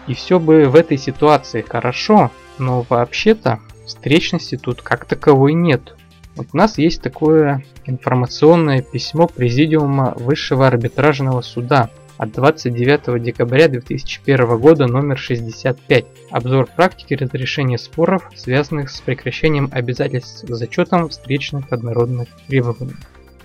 И 0.07 0.13
все 0.13 0.39
бы 0.39 0.65
в 0.65 0.75
этой 0.75 0.97
ситуации 0.97 1.61
хорошо, 1.61 2.31
но 2.57 2.85
вообще-то 2.89 3.59
встречности 3.85 4.57
тут 4.57 4.81
как 4.81 5.05
таковой 5.05 5.53
нет. 5.53 5.95
Вот 6.35 6.47
у 6.53 6.57
нас 6.57 6.77
есть 6.77 7.01
такое 7.01 7.63
информационное 7.85 8.81
письмо 8.81 9.27
Президиума 9.27 10.13
Высшего 10.17 10.67
арбитражного 10.67 11.41
суда 11.41 11.89
от 12.17 12.31
29 12.31 13.21
декабря 13.21 13.67
2001 13.67 14.57
года 14.59 14.87
номер 14.87 15.17
65. 15.17 16.05
Обзор 16.31 16.67
практики 16.75 17.13
разрешения 17.13 17.77
споров, 17.77 18.29
связанных 18.35 18.89
с 18.89 19.01
прекращением 19.01 19.69
обязательств 19.71 20.45
зачетом 20.47 21.09
встречных 21.09 21.71
однородных 21.71 22.27
требований. 22.47 22.95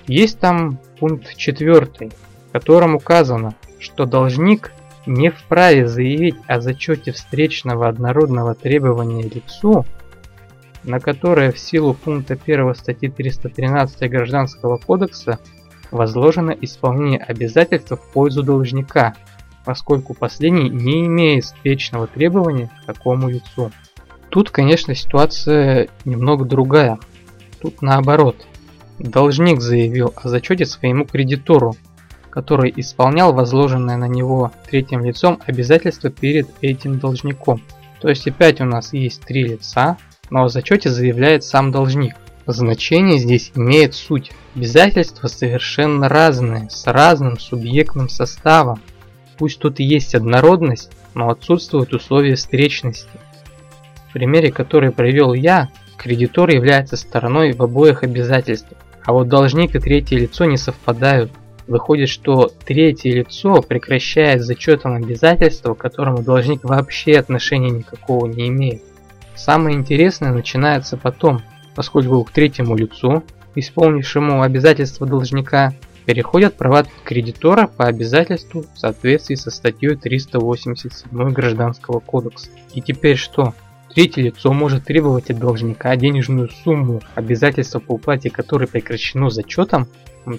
Есть 0.07 0.39
там 0.41 0.79
пункт 0.99 1.37
4, 1.37 2.11
в 2.53 2.59
котором 2.59 2.95
указано, 2.95 3.55
что 3.79 4.05
должник 4.05 4.73
не 5.07 5.31
вправе 5.31 5.89
заявить 5.89 6.37
о 6.47 6.61
зачете 6.61 7.11
встречного 7.11 7.89
однородного 7.89 8.55
требования 8.55 9.23
лицу, 9.23 9.87
на 10.85 11.01
которое 11.01 11.51
в 11.51 11.59
силу 11.59 11.95
пункта 11.95 12.35
1 12.35 12.75
статьи 12.75 13.09
313 13.09 14.11
Гражданского 14.11 14.77
кодекса 14.77 15.39
возложено 15.91 16.51
исполнение 16.51 17.21
обязательств 17.21 17.93
в 17.93 18.13
пользу 18.13 18.43
должника, 18.43 19.15
поскольку 19.65 20.13
последний 20.13 20.69
не 20.69 21.07
имеет 21.07 21.45
встречного 21.45 22.07
требования 22.07 22.71
к 22.83 22.85
такому 22.85 23.31
лицу. 23.31 23.73
Тут, 24.29 24.51
конечно, 24.51 24.95
ситуация 24.95 25.89
немного 26.05 26.45
другая. 26.45 26.99
Тут 27.63 27.81
наоборот. 27.81 28.37
Должник 28.99 29.63
заявил 29.63 30.13
о 30.15 30.29
зачете 30.29 30.67
своему 30.67 31.07
кредитору, 31.07 31.77
который 32.33 32.73
исполнял 32.75 33.35
возложенное 33.35 33.99
на 33.99 34.09
него 34.09 34.53
третьим 34.69 35.05
лицом 35.05 35.39
обязательство 35.47 36.11
перед 36.11 36.49
этим 36.63 36.99
должником. 36.99 37.61
То 38.01 38.09
есть 38.09 38.27
опять 38.27 38.61
у 38.61 38.65
нас 38.65 38.95
есть 38.95 39.23
три 39.23 39.45
лица, 39.45 39.99
но 40.31 40.45
о 40.45 40.49
зачете 40.49 40.89
заявляет 40.89 41.45
сам 41.45 41.71
должник. 41.71 42.15
Значение 42.47 43.19
здесь 43.19 43.53
имеет 43.55 43.95
суть. 43.95 44.33
Обязательства 44.57 45.29
совершенно 45.29 46.09
разные, 46.09 46.71
с 46.71 46.87
разным 46.87 47.39
субъектным 47.39 48.09
составом. 48.09 48.81
Пусть 49.37 49.59
тут 49.59 49.79
и 49.79 49.85
есть 49.85 50.15
однородность, 50.15 50.91
но 51.15 51.29
отсутствуют 51.29 51.93
условия 51.93 52.35
встречности. 52.35 53.21
В 54.09 54.15
примере, 54.15 54.51
который 54.51 54.91
привел 54.91 55.35
я, 55.35 55.69
кредитор 55.99 56.49
является 56.51 56.97
стороной 56.97 57.53
в 57.53 57.63
обоих 57.63 58.03
обязательствах, 58.03 58.79
а 59.05 59.13
вот 59.13 59.29
должник 59.29 59.75
и 59.75 59.79
третье 59.79 60.17
лицо 60.17 60.47
не 60.47 60.57
совпадают. 60.57 61.31
Выходит, 61.67 62.09
что 62.09 62.51
третье 62.65 63.13
лицо 63.13 63.63
прекращает 63.63 64.43
зачетом 64.43 64.95
обязательства, 64.95 65.75
к 65.75 65.79
которому 65.79 66.23
должник 66.23 66.65
вообще 66.65 67.19
отношения 67.19 67.71
никакого 67.71 68.27
не 68.27 68.49
имеет. 68.49 68.83
Самое 69.35 69.77
интересное 69.77 70.33
начинается 70.33 70.97
потом, 70.97 71.41
поскольку 71.75 72.25
к 72.25 72.33
третьему 72.33 72.77
лицу, 72.77 73.23
исполнившему 73.55 74.43
обязательства 74.43 75.07
должника, 75.07 75.73
переходят 76.05 76.57
права 76.57 76.85
кредитора 77.05 77.69
по 77.69 77.87
обязательству 77.87 78.65
в 78.75 78.79
соответствии 78.79 79.37
со 79.37 79.51
статьей 79.51 79.95
387 79.95 81.31
Гражданского 81.31 82.01
кодекса. 82.01 82.51
И 82.75 82.81
теперь 82.81 83.17
что? 83.17 83.55
Третье 83.95 84.23
лицо 84.23 84.53
может 84.53 84.85
требовать 84.85 85.31
от 85.31 85.39
должника 85.39 85.95
денежную 85.97 86.49
сумму, 86.65 87.03
обязательства 87.15 87.79
по 87.79 87.93
уплате 87.93 88.31
которой 88.31 88.67
прекращено 88.67 89.29
зачетом, 89.29 89.87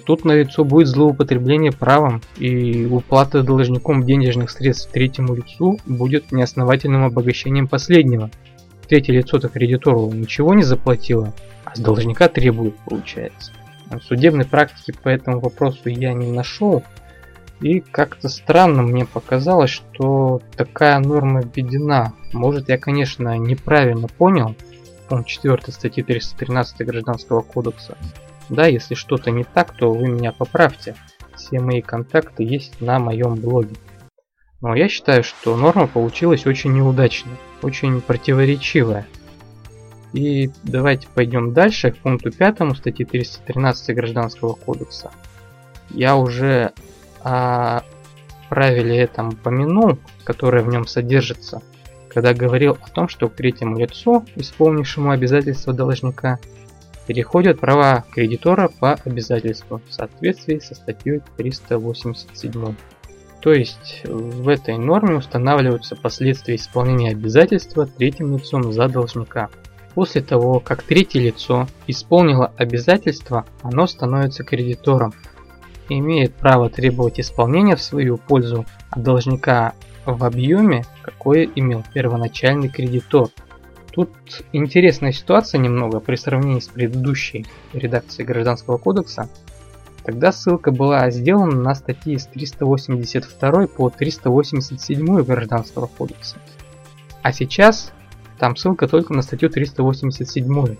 тут 0.06 0.24
на 0.24 0.32
лицо 0.32 0.64
будет 0.64 0.88
злоупотребление 0.88 1.72
правом, 1.72 2.22
и 2.36 2.86
уплата 2.86 3.42
должником 3.42 4.04
денежных 4.04 4.50
средств 4.50 4.90
третьему 4.90 5.34
лицу 5.34 5.78
будет 5.86 6.32
неосновательным 6.32 7.04
обогащением 7.04 7.68
последнего. 7.68 8.30
Третье 8.88 9.12
лицо-то 9.12 9.48
кредитору 9.48 10.10
ничего 10.12 10.54
не 10.54 10.62
заплатило, 10.62 11.34
а 11.64 11.74
с 11.74 11.80
должника 11.80 12.28
требует, 12.28 12.76
получается. 12.86 13.52
Судебной 14.06 14.44
практики 14.44 14.96
по 15.02 15.08
этому 15.08 15.40
вопросу 15.40 15.88
я 15.88 16.12
не 16.14 16.30
нашел, 16.30 16.82
и 17.60 17.80
как-то 17.80 18.28
странно 18.28 18.82
мне 18.82 19.06
показалось, 19.06 19.70
что 19.70 20.40
такая 20.56 20.98
норма 20.98 21.42
введена. 21.42 22.12
Может 22.32 22.68
я, 22.68 22.78
конечно, 22.78 23.36
неправильно 23.38 24.08
понял, 24.08 24.54
пункт 25.08 25.28
4 25.28 25.58
статьи 25.68 26.02
313 26.02 26.86
Гражданского 26.86 27.42
кодекса. 27.42 27.96
Да, 28.48 28.66
если 28.66 28.94
что-то 28.94 29.30
не 29.30 29.44
так, 29.44 29.76
то 29.76 29.92
вы 29.92 30.08
меня 30.08 30.32
поправьте. 30.32 30.94
Все 31.36 31.60
мои 31.60 31.80
контакты 31.80 32.42
есть 32.42 32.80
на 32.80 32.98
моем 32.98 33.34
блоге. 33.34 33.76
Но 34.60 34.74
я 34.74 34.88
считаю, 34.88 35.22
что 35.24 35.56
норма 35.56 35.86
получилась 35.86 36.46
очень 36.46 36.72
неудачной, 36.72 37.36
очень 37.62 38.00
противоречивая. 38.00 39.06
И 40.12 40.50
давайте 40.62 41.08
пойдем 41.12 41.52
дальше 41.52 41.90
к 41.90 41.98
пункту 41.98 42.30
5 42.30 42.76
статьи 42.76 43.04
313 43.04 43.94
Гражданского 43.96 44.54
кодекса. 44.54 45.10
Я 45.90 46.16
уже 46.16 46.72
о 47.22 47.82
правиле 48.48 48.96
этом 48.98 49.30
упомянул, 49.30 49.98
которое 50.22 50.62
в 50.62 50.68
нем 50.68 50.86
содержится, 50.86 51.62
когда 52.08 52.32
говорил 52.32 52.78
о 52.80 52.88
том, 52.90 53.08
что 53.08 53.28
к 53.28 53.34
третьему 53.34 53.78
лицу, 53.78 54.24
исполнившему 54.36 55.10
обязательства 55.10 55.72
должника, 55.72 56.38
переходят 57.06 57.60
права 57.60 58.04
кредитора 58.12 58.68
по 58.68 58.94
обязательству 59.04 59.80
в 59.88 59.92
соответствии 59.92 60.58
со 60.58 60.74
статьей 60.74 61.20
387. 61.36 62.74
То 63.40 63.52
есть 63.52 64.02
в 64.04 64.48
этой 64.48 64.78
норме 64.78 65.16
устанавливаются 65.16 65.96
последствия 65.96 66.56
исполнения 66.56 67.10
обязательства 67.10 67.86
третьим 67.86 68.34
лицом 68.34 68.72
за 68.72 68.88
должника. 68.88 69.50
После 69.94 70.22
того, 70.22 70.60
как 70.60 70.82
третье 70.82 71.20
лицо 71.20 71.68
исполнило 71.86 72.52
обязательство, 72.56 73.44
оно 73.62 73.86
становится 73.86 74.44
кредитором 74.44 75.12
и 75.88 75.98
имеет 75.98 76.34
право 76.34 76.70
требовать 76.70 77.20
исполнения 77.20 77.76
в 77.76 77.82
свою 77.82 78.16
пользу 78.16 78.64
от 78.90 79.02
должника 79.02 79.74
в 80.06 80.24
объеме, 80.24 80.84
какое 81.02 81.48
имел 81.54 81.84
первоначальный 81.92 82.68
кредитор. 82.68 83.28
Тут 83.94 84.10
интересная 84.52 85.12
ситуация 85.12 85.58
немного 85.58 86.00
при 86.00 86.16
сравнении 86.16 86.60
с 86.60 86.66
предыдущей 86.68 87.46
редакцией 87.72 88.26
Гражданского 88.26 88.76
кодекса, 88.76 89.28
Тогда 90.04 90.32
ссылка 90.32 90.70
была 90.70 91.10
сделана 91.10 91.56
на 91.56 91.74
статьи 91.74 92.18
с 92.18 92.26
382 92.26 93.66
по 93.68 93.88
387 93.88 95.22
Гражданского 95.22 95.86
кодекса. 95.86 96.36
А 97.22 97.32
сейчас 97.32 97.90
там 98.38 98.54
ссылка 98.54 98.86
только 98.86 99.14
на 99.14 99.22
статью 99.22 99.48
387. 99.48 100.76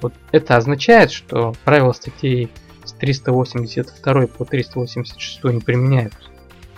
Вот 0.00 0.14
это 0.30 0.56
означает, 0.56 1.10
что 1.10 1.52
правила 1.64 1.92
статей 1.92 2.48
с 2.84 2.92
382 2.92 4.26
по 4.28 4.44
386 4.44 5.44
не 5.44 5.60
применяются. 5.60 6.18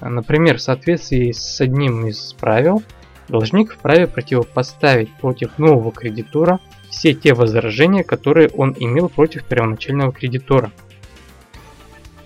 Например, 0.00 0.56
в 0.56 0.62
соответствии 0.62 1.32
с 1.32 1.60
одним 1.60 2.06
из 2.06 2.32
правил, 2.32 2.82
должник 3.30 3.72
вправе 3.72 4.06
противопоставить 4.06 5.12
против 5.14 5.58
нового 5.58 5.92
кредитора 5.92 6.60
все 6.90 7.14
те 7.14 7.34
возражения, 7.34 8.04
которые 8.04 8.48
он 8.48 8.74
имел 8.78 9.08
против 9.08 9.44
первоначального 9.44 10.12
кредитора– 10.12 10.70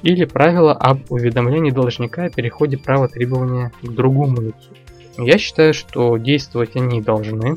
или 0.05 0.27
правило 0.27 0.73
об 0.73 1.11
уведомлении 1.11 1.71
должника 1.71 2.25
о 2.25 2.31
переходе 2.31 2.77
права 2.77 3.09
требования 3.09 3.73
к 3.83 3.89
другому 3.89 4.43
лицу. 4.43 4.71
Я 5.17 5.39
считаю, 5.39 5.73
что 5.73 6.19
действовать 6.19 6.77
они 6.77 7.01
должны, 7.01 7.57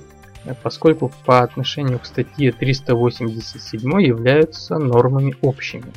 поскольку 0.63 1.11
по 1.25 1.41
отношению 1.41 1.99
к 1.99 2.05
статье 2.05 2.53
387 2.53 4.01
являются 4.01 4.77
нормами 4.77 5.35
общими. 5.41 5.91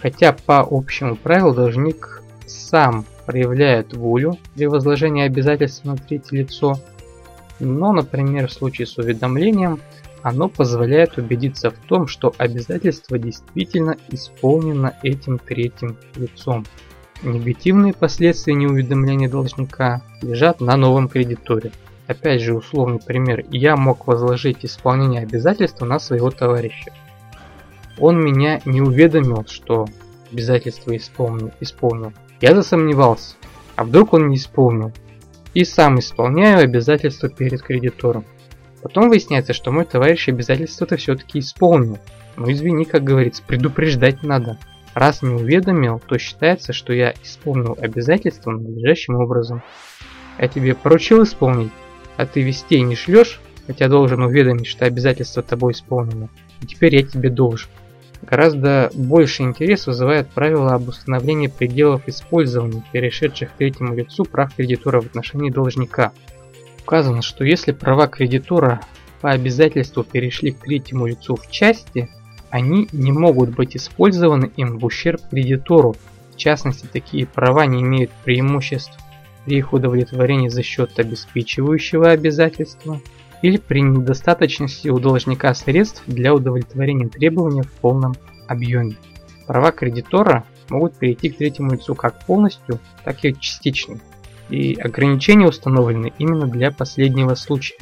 Хотя 0.00 0.32
по 0.32 0.66
общему 0.68 1.14
правилу 1.14 1.54
должник 1.54 2.20
сам 2.46 3.04
проявляет 3.28 3.92
волю 3.92 4.38
при 4.54 4.64
возложении 4.64 5.22
обязательств 5.22 5.84
на 5.84 5.96
третье 5.98 6.38
лицо, 6.38 6.80
но, 7.60 7.92
например, 7.92 8.48
в 8.48 8.52
случае 8.52 8.86
с 8.86 8.96
уведомлением 8.96 9.80
оно 10.22 10.48
позволяет 10.48 11.18
убедиться 11.18 11.70
в 11.70 11.74
том, 11.74 12.06
что 12.06 12.34
обязательство 12.38 13.18
действительно 13.18 13.98
исполнено 14.10 14.94
этим 15.02 15.38
третьим 15.38 15.98
лицом. 16.16 16.64
Негативные 17.22 17.92
последствия 17.92 18.54
неуведомления 18.54 19.28
должника 19.28 20.00
лежат 20.22 20.62
на 20.62 20.78
новом 20.78 21.06
кредиторе. 21.06 21.70
Опять 22.06 22.40
же 22.40 22.54
условный 22.54 22.98
пример. 22.98 23.44
Я 23.50 23.76
мог 23.76 24.06
возложить 24.06 24.64
исполнение 24.64 25.20
обязательства 25.20 25.84
на 25.84 25.98
своего 25.98 26.30
товарища. 26.30 26.94
Он 27.98 28.18
меня 28.24 28.62
не 28.64 28.80
уведомил, 28.80 29.44
что 29.46 29.86
обязательство 30.32 30.96
исполнил. 30.96 31.50
исполнил. 31.60 32.14
Я 32.40 32.54
засомневался. 32.54 33.34
А 33.74 33.84
вдруг 33.84 34.12
он 34.12 34.28
не 34.28 34.36
исполнил? 34.36 34.92
И 35.54 35.64
сам 35.64 35.98
исполняю 35.98 36.62
обязательства 36.62 37.28
перед 37.28 37.62
кредитором. 37.62 38.24
Потом 38.82 39.08
выясняется, 39.08 39.52
что 39.52 39.72
мой 39.72 39.84
товарищ 39.84 40.28
обязательства-то 40.28 40.96
все-таки 40.96 41.40
исполнил. 41.40 41.98
Ну 42.36 42.50
извини, 42.50 42.84
как 42.84 43.02
говорится, 43.02 43.42
предупреждать 43.44 44.22
надо. 44.22 44.58
Раз 44.94 45.22
не 45.22 45.34
уведомил, 45.34 46.00
то 46.04 46.18
считается, 46.18 46.72
что 46.72 46.92
я 46.92 47.12
исполнил 47.22 47.76
обязательства 47.80 48.52
надлежащим 48.52 49.16
образом. 49.16 49.62
Я 50.38 50.48
тебе 50.48 50.74
поручил 50.74 51.22
исполнить, 51.24 51.72
а 52.16 52.26
ты 52.26 52.42
вестей 52.42 52.82
не 52.82 52.94
шлешь, 52.94 53.40
хотя 53.66 53.88
должен 53.88 54.22
уведомить, 54.22 54.66
что 54.66 54.86
обязательство 54.86 55.42
тобой 55.42 55.72
исполнено. 55.72 56.28
И 56.62 56.66
теперь 56.66 56.94
я 56.94 57.02
тебе 57.02 57.30
должен. 57.30 57.68
Гораздо 58.22 58.90
больше 58.94 59.42
интерес 59.44 59.86
вызывает 59.86 60.28
правило 60.28 60.74
об 60.74 60.88
установлении 60.88 61.46
пределов 61.46 62.02
использования 62.08 62.82
перешедших 62.92 63.50
третьему 63.52 63.94
лицу 63.94 64.24
прав 64.24 64.54
кредитора 64.54 65.00
в 65.00 65.06
отношении 65.06 65.50
должника. 65.50 66.12
Указано, 66.82 67.22
что 67.22 67.44
если 67.44 67.72
права 67.72 68.08
кредитора 68.08 68.80
по 69.20 69.30
обязательству 69.30 70.02
перешли 70.02 70.52
к 70.52 70.58
третьему 70.58 71.06
лицу 71.06 71.36
в 71.36 71.50
части, 71.50 72.08
они 72.50 72.88
не 72.92 73.12
могут 73.12 73.50
быть 73.50 73.76
использованы 73.76 74.50
им 74.56 74.78
в 74.78 74.84
ущерб 74.84 75.20
кредитору. 75.30 75.96
В 76.32 76.36
частности, 76.36 76.86
такие 76.90 77.26
права 77.26 77.66
не 77.66 77.82
имеют 77.82 78.10
преимуществ 78.24 78.96
при 79.44 79.58
их 79.58 79.72
удовлетворении 79.72 80.48
за 80.48 80.62
счет 80.62 80.98
обеспечивающего 80.98 82.10
обязательства 82.10 83.00
или 83.42 83.56
при 83.56 83.80
недостаточности 83.80 84.88
у 84.88 84.98
должника 84.98 85.54
средств 85.54 86.02
для 86.06 86.34
удовлетворения 86.34 87.08
требования 87.08 87.62
в 87.62 87.70
полном 87.72 88.14
объеме. 88.46 88.96
Права 89.46 89.72
кредитора 89.72 90.44
могут 90.68 90.96
перейти 90.96 91.30
к 91.30 91.38
третьему 91.38 91.72
лицу 91.72 91.94
как 91.94 92.24
полностью, 92.26 92.78
так 93.04 93.24
и 93.24 93.34
частично. 93.38 93.98
И 94.50 94.74
ограничения 94.74 95.46
установлены 95.46 96.12
именно 96.18 96.46
для 96.46 96.70
последнего 96.70 97.34
случая, 97.34 97.78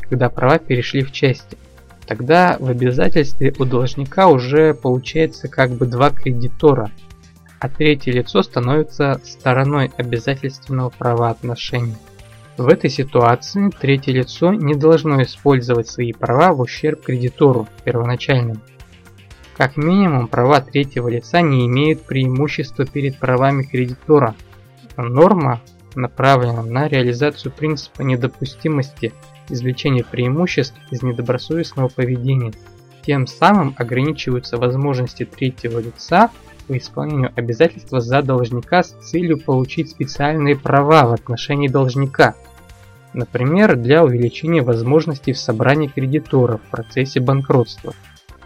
когда 0.00 0.28
права 0.28 0.58
перешли 0.58 1.02
в 1.02 1.12
части. 1.12 1.56
Тогда 2.06 2.56
в 2.60 2.68
обязательстве 2.68 3.52
у 3.58 3.64
должника 3.64 4.28
уже 4.28 4.74
получается 4.74 5.48
как 5.48 5.72
бы 5.72 5.86
два 5.86 6.10
кредитора, 6.10 6.90
а 7.58 7.68
третье 7.68 8.12
лицо 8.12 8.42
становится 8.42 9.20
стороной 9.24 9.90
обязательственного 9.96 10.90
правоотношения. 10.90 11.96
В 12.56 12.68
этой 12.68 12.88
ситуации 12.88 13.70
третье 13.70 14.12
лицо 14.12 14.54
не 14.54 14.74
должно 14.74 15.22
использовать 15.22 15.88
свои 15.88 16.12
права 16.12 16.54
в 16.54 16.60
ущерб 16.60 17.02
кредитору 17.02 17.68
первоначальному. 17.84 18.60
Как 19.56 19.76
минимум, 19.76 20.26
права 20.26 20.60
третьего 20.60 21.08
лица 21.08 21.42
не 21.42 21.66
имеют 21.66 22.02
преимущества 22.02 22.86
перед 22.86 23.18
правами 23.18 23.62
кредитора. 23.62 24.34
Норма 24.96 25.60
направлена 25.94 26.62
на 26.62 26.88
реализацию 26.88 27.52
принципа 27.52 28.02
недопустимости 28.02 29.12
извлечения 29.50 30.04
преимуществ 30.04 30.76
из 30.90 31.02
недобросовестного 31.02 31.88
поведения. 31.88 32.52
Тем 33.02 33.26
самым 33.26 33.74
ограничиваются 33.76 34.56
возможности 34.56 35.24
третьего 35.24 35.78
лица 35.78 36.30
по 36.66 36.76
исполнению 36.76 37.32
обязательства 37.36 38.00
за 38.00 38.22
должника 38.22 38.82
с 38.82 38.90
целью 39.10 39.38
получить 39.38 39.90
специальные 39.90 40.56
права 40.56 41.06
в 41.06 41.12
отношении 41.12 41.68
должника. 41.68 42.34
Например, 43.16 43.76
для 43.76 44.04
увеличения 44.04 44.60
возможностей 44.60 45.32
в 45.32 45.38
собрании 45.38 45.88
кредиторов 45.88 46.60
в 46.60 46.70
процессе 46.70 47.18
банкротства. 47.18 47.94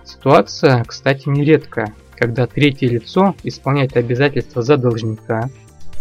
Ситуация, 0.05 0.85
кстати, 0.85 1.29
нередкая, 1.29 1.93
когда 2.15 2.47
третье 2.47 2.89
лицо 2.89 3.35
исполняет 3.43 3.97
обязательства 3.97 4.63
за 4.63 4.77
должника 4.77 5.51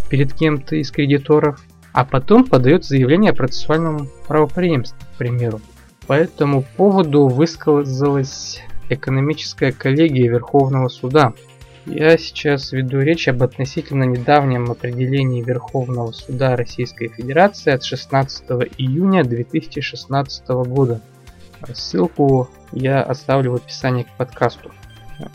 перед 0.07 0.33
кем-то 0.33 0.75
из 0.75 0.91
кредиторов, 0.91 1.59
а 1.93 2.05
потом 2.05 2.45
подает 2.45 2.85
заявление 2.85 3.31
о 3.31 3.35
процессуальном 3.35 4.07
правопреемстве, 4.27 4.99
к 5.15 5.17
примеру. 5.17 5.61
По 6.05 6.13
этому 6.13 6.63
поводу 6.77 7.27
высказалась 7.27 8.61
экономическая 8.89 9.71
коллегия 9.71 10.29
Верховного 10.29 10.89
суда, 10.89 11.33
я 11.85 12.17
сейчас 12.17 12.71
веду 12.71 12.99
речь 12.99 13.27
об 13.27 13.41
относительно 13.41 14.03
недавнем 14.03 14.69
определении 14.69 15.41
Верховного 15.41 16.11
суда 16.11 16.55
Российской 16.55 17.07
Федерации 17.07 17.71
от 17.71 17.83
16 17.83 18.43
июня 18.77 19.23
2016 19.23 20.47
года. 20.49 21.01
Ссылку 21.73 22.49
я 22.71 23.01
оставлю 23.01 23.51
в 23.51 23.55
описании 23.55 24.03
к 24.03 24.17
подкасту. 24.17 24.71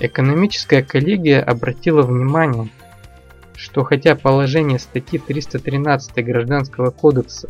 Экономическая 0.01 0.83
коллегия 0.83 1.41
обратила 1.41 2.03
внимание, 2.03 2.69
что 3.55 3.85
хотя 3.85 4.15
положение 4.15 4.79
статьи 4.79 5.19
313 5.19 6.25
Гражданского 6.25 6.91
кодекса 6.91 7.49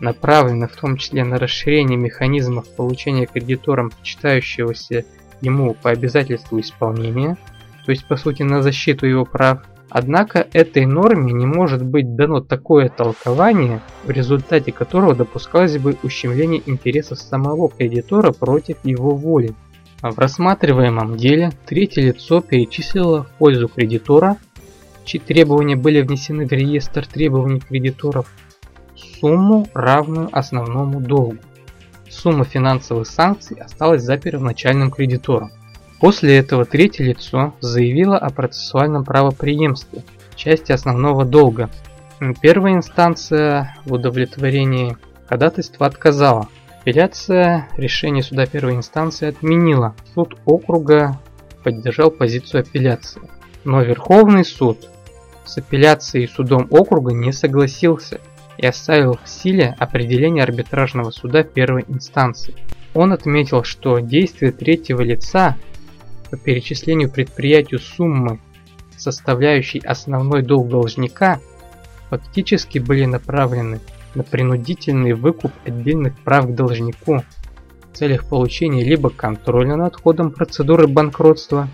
направлено 0.00 0.68
в 0.68 0.76
том 0.76 0.96
числе 0.96 1.24
на 1.24 1.38
расширение 1.38 1.96
механизмов 1.96 2.68
получения 2.76 3.26
кредитором 3.26 3.92
читающегося 4.02 5.04
ему 5.40 5.74
по 5.74 5.90
обязательству 5.90 6.60
исполнения– 6.60 7.36
то 7.86 7.92
есть 7.92 8.04
по 8.04 8.16
сути 8.16 8.42
на 8.42 8.62
защиту 8.62 9.06
его 9.06 9.24
прав. 9.24 9.60
Однако 9.88 10.44
этой 10.52 10.84
норме 10.84 11.32
не 11.32 11.46
может 11.46 11.84
быть 11.84 12.16
дано 12.16 12.40
такое 12.40 12.88
толкование, 12.88 13.80
в 14.04 14.10
результате 14.10 14.72
которого 14.72 15.14
допускалось 15.14 15.78
бы 15.78 15.96
ущемление 16.02 16.60
интересов 16.66 17.20
самого 17.20 17.68
кредитора 17.68 18.32
против 18.32 18.78
его 18.84 19.14
воли. 19.14 19.54
А 20.02 20.10
в 20.10 20.18
рассматриваемом 20.18 21.16
деле 21.16 21.52
третье 21.64 22.02
лицо 22.02 22.40
перечислило 22.40 23.22
в 23.22 23.30
пользу 23.38 23.68
кредитора, 23.68 24.36
чьи 25.04 25.20
требования 25.20 25.76
были 25.76 26.02
внесены 26.02 26.46
в 26.46 26.52
реестр 26.52 27.06
требований 27.06 27.60
кредиторов, 27.60 28.26
сумму, 29.20 29.68
равную 29.72 30.28
основному 30.32 31.00
долгу. 31.00 31.38
Сумма 32.10 32.44
финансовых 32.44 33.06
санкций 33.06 33.56
осталась 33.58 34.02
за 34.02 34.18
первоначальным 34.18 34.90
кредитором. 34.90 35.52
После 36.00 36.36
этого 36.36 36.64
третье 36.64 37.04
лицо 37.04 37.54
заявило 37.60 38.18
о 38.18 38.30
процессуальном 38.30 39.04
правопреемстве 39.04 40.02
в 40.30 40.36
части 40.36 40.72
основного 40.72 41.24
долга. 41.24 41.70
Первая 42.42 42.74
инстанция 42.74 43.76
в 43.84 43.94
удовлетворении 43.94 44.96
ходатайства 45.26 45.86
отказала. 45.86 46.48
Апелляция 46.80 47.68
решение 47.76 48.22
суда 48.22 48.46
первой 48.46 48.74
инстанции 48.74 49.28
отменила. 49.28 49.94
Суд 50.14 50.36
округа 50.44 51.18
поддержал 51.64 52.10
позицию 52.10 52.60
апелляции. 52.60 53.22
Но 53.64 53.82
Верховный 53.82 54.44
суд 54.44 54.88
с 55.44 55.58
апелляцией 55.58 56.28
судом 56.28 56.68
округа 56.70 57.12
не 57.12 57.32
согласился 57.32 58.20
и 58.56 58.66
оставил 58.66 59.18
в 59.22 59.28
силе 59.28 59.74
определение 59.78 60.44
арбитражного 60.44 61.10
суда 61.10 61.42
первой 61.42 61.84
инстанции. 61.88 62.54
Он 62.94 63.12
отметил, 63.12 63.64
что 63.64 63.98
действия 63.98 64.52
третьего 64.52 65.02
лица 65.02 65.56
по 66.30 66.36
перечислению 66.36 67.10
предприятию 67.10 67.80
суммы, 67.80 68.40
составляющей 68.96 69.78
основной 69.80 70.42
долг 70.42 70.68
должника, 70.68 71.40
фактически 72.10 72.78
были 72.78 73.04
направлены 73.04 73.80
на 74.14 74.22
принудительный 74.22 75.12
выкуп 75.12 75.52
отдельных 75.64 76.18
прав 76.20 76.46
к 76.46 76.54
должнику 76.54 77.22
в 77.92 77.96
целях 77.96 78.28
получения 78.28 78.84
либо 78.84 79.10
контроля 79.10 79.76
над 79.76 79.96
ходом 79.96 80.30
процедуры 80.30 80.86
банкротства, 80.86 81.68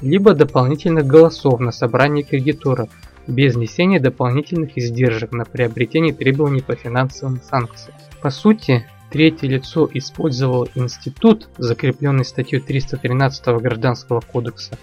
либо 0.00 0.34
дополнительных 0.34 1.06
голосов 1.06 1.60
на 1.60 1.72
собрании 1.72 2.22
кредиторов 2.22 2.88
без 3.26 3.54
внесения 3.54 4.00
дополнительных 4.00 4.76
издержек 4.76 5.32
на 5.32 5.44
приобретение 5.44 6.12
требований 6.12 6.60
по 6.60 6.74
финансовым 6.74 7.40
санкциям. 7.40 7.96
По 8.20 8.30
сути, 8.30 8.86
Третье 9.12 9.46
лицо 9.46 9.90
использовало 9.92 10.68
институт, 10.74 11.50
закрепленный 11.58 12.24
статьей 12.24 12.62
313 12.62 13.46
Гражданского 13.60 14.20
кодекса, 14.20 14.78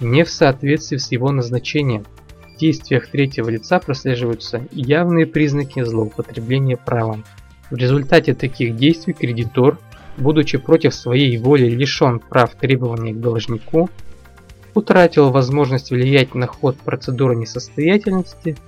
не 0.00 0.22
в 0.22 0.30
соответствии 0.30 0.98
с 0.98 1.10
его 1.10 1.32
назначением. 1.32 2.04
В 2.54 2.58
действиях 2.58 3.08
третьего 3.08 3.48
лица 3.48 3.78
прослеживаются 3.78 4.68
явные 4.70 5.26
признаки 5.26 5.82
злоупотребления 5.82 6.76
правом. 6.76 7.24
В 7.70 7.76
результате 7.76 8.34
таких 8.34 8.76
действий 8.76 9.14
кредитор, 9.14 9.78
будучи 10.18 10.58
против 10.58 10.94
своей 10.94 11.38
воли 11.38 11.70
лишен 11.70 12.20
прав 12.20 12.54
требования 12.56 13.14
к 13.14 13.20
должнику, 13.20 13.88
утратил 14.74 15.30
возможность 15.30 15.90
влиять 15.90 16.34
на 16.34 16.46
ход 16.46 16.76
процедуры 16.76 17.34
несостоятельности– 17.34 18.58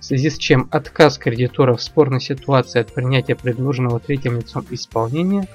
в 0.00 0.04
связи 0.04 0.30
с 0.30 0.38
чем 0.38 0.66
отказ 0.70 1.18
кредитора 1.18 1.76
в 1.76 1.82
спорной 1.82 2.20
ситуации 2.20 2.80
от 2.80 2.92
принятия 2.92 3.36
предложенного 3.36 4.00
третьим 4.00 4.38
лицом 4.38 4.64
исполнения 4.70 5.46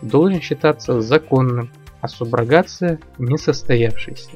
должен 0.00 0.40
считаться 0.40 1.00
законным, 1.00 1.70
а 2.00 2.08
суброгация 2.08 3.00
несостоявшейся. 3.18 4.30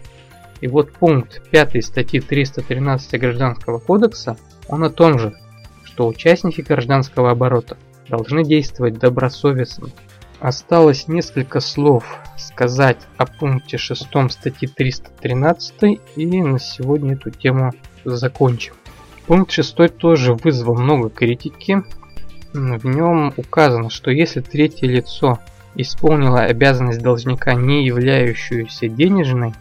И 0.61 0.67
вот 0.67 0.93
пункт 0.93 1.49
5 1.51 1.85
статьи 1.85 2.21
313 2.21 3.21
Гражданского 3.21 3.79
кодекса, 3.79 4.37
он 4.69 4.83
о 4.85 4.90
том 4.90 5.19
же, 5.19 5.35
что 5.85 6.09
участники 6.09 6.61
гражданского 6.61 7.31
оборота 7.31 7.77
должны 8.09 8.45
действовать 8.45 8.99
добросовестно. 8.99 9.88
Осталось 10.40 11.07
несколько 11.07 11.61
слов 11.61 12.05
сказать 12.37 12.99
о 13.17 13.27
пункте 13.27 13.79
6 13.79 14.09
статьи 14.31 14.69
313 14.69 16.01
и 16.17 16.27
на 16.43 16.59
сегодня 16.59 17.14
эту 17.14 17.31
тему 17.31 17.73
закончим. 18.05 18.75
Пункт 19.27 19.53
6 19.53 19.97
тоже 19.97 20.35
вызвал 20.35 20.77
много 20.77 21.09
критики. 21.09 21.83
В 22.53 22.87
нем 22.87 23.33
указано, 23.37 23.91
что 23.91 24.11
если 24.11 24.41
третье 24.41 24.87
лицо 24.87 25.39
исполнило 25.75 26.41
обязанность 26.41 27.03
должника, 27.03 27.55
не 27.55 27.87
являющуюся 27.87 28.89
денежной, 28.89 29.55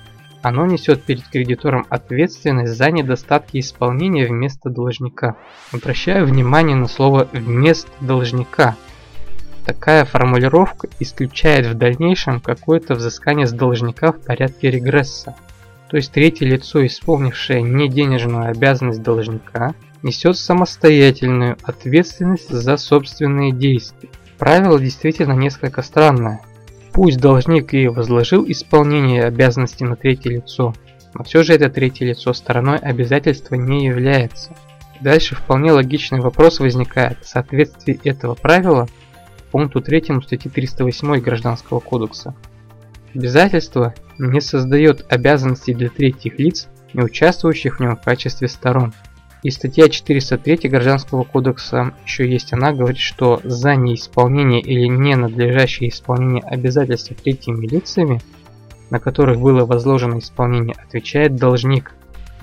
Оно 0.43 0.65
несет 0.65 1.03
перед 1.03 1.25
кредитором 1.29 1.85
ответственность 1.89 2.73
за 2.73 2.91
недостатки 2.91 3.59
исполнения 3.59 4.27
вместо 4.27 4.69
должника. 4.69 5.37
Обращаю 5.71 6.25
внимание 6.25 6.75
на 6.75 6.89
слово 6.89 7.29
«вместо 7.31 7.89
должника». 8.01 8.75
Такая 9.65 10.03
формулировка 10.03 10.89
исключает 10.99 11.65
в 11.65 11.75
дальнейшем 11.75 12.41
какое-то 12.41 12.95
взыскание 12.95 13.47
с 13.47 13.53
должника 13.53 14.11
в 14.11 14.19
порядке 14.19 14.69
регресса. 14.69 15.33
То 15.93 15.97
есть 15.97 16.11
третье 16.11 16.47
лицо, 16.47 16.83
исполнившее 16.87 17.61
неденежную 17.61 18.49
обязанность 18.49 19.03
должника, 19.03 19.75
несет 20.01 20.39
самостоятельную 20.39 21.55
ответственность 21.61 22.49
за 22.49 22.77
собственные 22.77 23.51
действия. 23.51 24.09
Правило 24.39 24.79
действительно 24.79 25.33
несколько 25.33 25.83
странное. 25.83 26.41
Пусть 26.93 27.19
должник 27.19 27.75
и 27.75 27.87
возложил 27.87 28.43
исполнение 28.47 29.23
обязанности 29.23 29.83
на 29.83 29.95
третье 29.95 30.31
лицо, 30.31 30.73
но 31.13 31.23
все 31.23 31.43
же 31.43 31.53
это 31.53 31.69
третье 31.69 32.07
лицо 32.07 32.33
стороной 32.33 32.79
обязательства 32.79 33.53
не 33.53 33.85
является. 33.85 34.55
Дальше 34.99 35.35
вполне 35.35 35.73
логичный 35.73 36.21
вопрос 36.21 36.59
возникает, 36.59 37.19
в 37.21 37.29
соответствии 37.29 37.99
этого 38.03 38.33
правила 38.33 38.87
пункту 39.51 39.79
3 39.79 40.21
статьи 40.23 40.49
308 40.49 41.19
Гражданского 41.19 41.81
кодекса. 41.81 42.33
Обязательство 43.13 43.93
не 44.17 44.41
создает 44.41 45.05
обязанностей 45.09 45.73
для 45.73 45.89
третьих 45.89 46.39
лиц, 46.39 46.67
не 46.93 47.03
участвующих 47.03 47.77
в 47.77 47.79
нем 47.79 47.95
в 47.95 48.01
качестве 48.01 48.47
сторон. 48.47 48.93
И 49.43 49.49
статья 49.49 49.89
403 49.89 50.69
Гражданского 50.69 51.23
кодекса 51.23 51.93
еще 52.05 52.29
есть, 52.29 52.53
она 52.53 52.71
говорит, 52.71 52.99
что 52.99 53.41
за 53.43 53.75
неисполнение 53.75 54.61
или 54.61 54.87
ненадлежащее 54.87 55.89
исполнение 55.89 56.41
обязательств 56.43 57.13
третьими 57.21 57.67
лицами, 57.67 58.21
на 58.89 58.99
которых 58.99 59.39
было 59.39 59.65
возложено 59.65 60.19
исполнение, 60.19 60.75
отвечает 60.81 61.35
должник. 61.35 61.91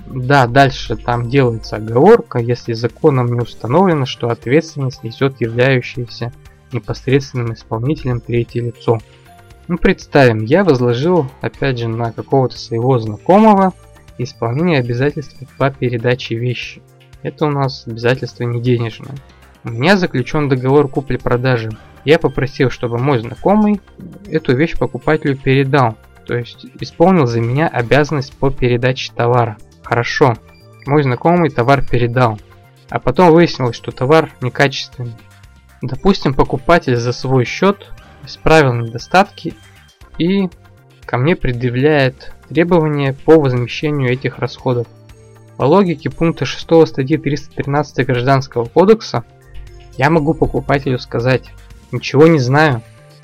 Да, 0.05 0.45
дальше 0.45 0.95
там 0.95 1.27
делается 1.27 1.77
оговорка, 1.77 2.37
если 2.37 2.73
законом 2.73 3.33
не 3.33 3.39
установлено, 3.39 4.05
что 4.05 4.29
ответственность 4.29 5.03
несет 5.03 5.41
являющийся 5.41 6.31
непосредственным 6.71 7.53
исполнителем 7.53 8.19
третье 8.19 8.61
лицо. 8.61 8.99
Ну 9.67 9.77
представим, 9.77 10.43
я 10.43 10.63
возложил 10.63 11.29
опять 11.41 11.79
же 11.79 11.87
на 11.87 12.11
какого-то 12.11 12.57
своего 12.57 12.99
знакомого 12.99 13.73
исполнение 14.17 14.79
обязательств 14.79 15.37
по 15.57 15.71
передаче 15.71 16.35
вещи. 16.35 16.81
Это 17.23 17.45
у 17.45 17.49
нас 17.49 17.85
обязательство 17.87 18.43
не 18.43 18.61
денежное. 18.61 19.15
У 19.63 19.69
меня 19.69 19.95
заключен 19.95 20.49
договор 20.49 20.87
купли-продажи. 20.87 21.69
Я 22.03 22.17
попросил, 22.17 22.71
чтобы 22.71 22.97
мой 22.97 23.19
знакомый 23.19 23.79
эту 24.27 24.55
вещь 24.55 24.77
покупателю 24.77 25.37
передал. 25.37 25.95
То 26.25 26.35
есть 26.35 26.65
исполнил 26.79 27.27
за 27.27 27.41
меня 27.41 27.67
обязанность 27.67 28.33
по 28.33 28.49
передаче 28.49 29.11
товара. 29.15 29.57
Хорошо. 29.83 30.33
Мой 30.87 31.03
знакомый 31.03 31.49
товар 31.49 31.85
передал. 31.85 32.39
А 32.89 32.99
потом 32.99 33.31
выяснилось, 33.31 33.75
что 33.75 33.91
товар 33.91 34.31
некачественный. 34.41 35.15
Допустим, 35.81 36.33
покупатель 36.33 36.95
за 36.95 37.11
свой 37.11 37.45
счет 37.45 37.91
исправил 38.25 38.73
недостатки 38.73 39.53
и 40.17 40.49
ко 41.05 41.17
мне 41.17 41.35
предъявляет 41.35 42.33
требования 42.47 43.13
по 43.25 43.39
возмещению 43.39 44.11
этих 44.11 44.39
расходов. 44.39 44.87
По 45.57 45.63
логике 45.63 46.09
пункта 46.09 46.45
6 46.45 46.87
статьи 46.87 47.17
313 47.17 48.05
Гражданского 48.05 48.65
кодекса 48.65 49.23
я 49.97 50.09
могу 50.09 50.33
покупателю 50.33 50.99
сказать, 50.99 51.51
ничего 51.91 52.27
не 52.27 52.39
знаю, 52.39 52.81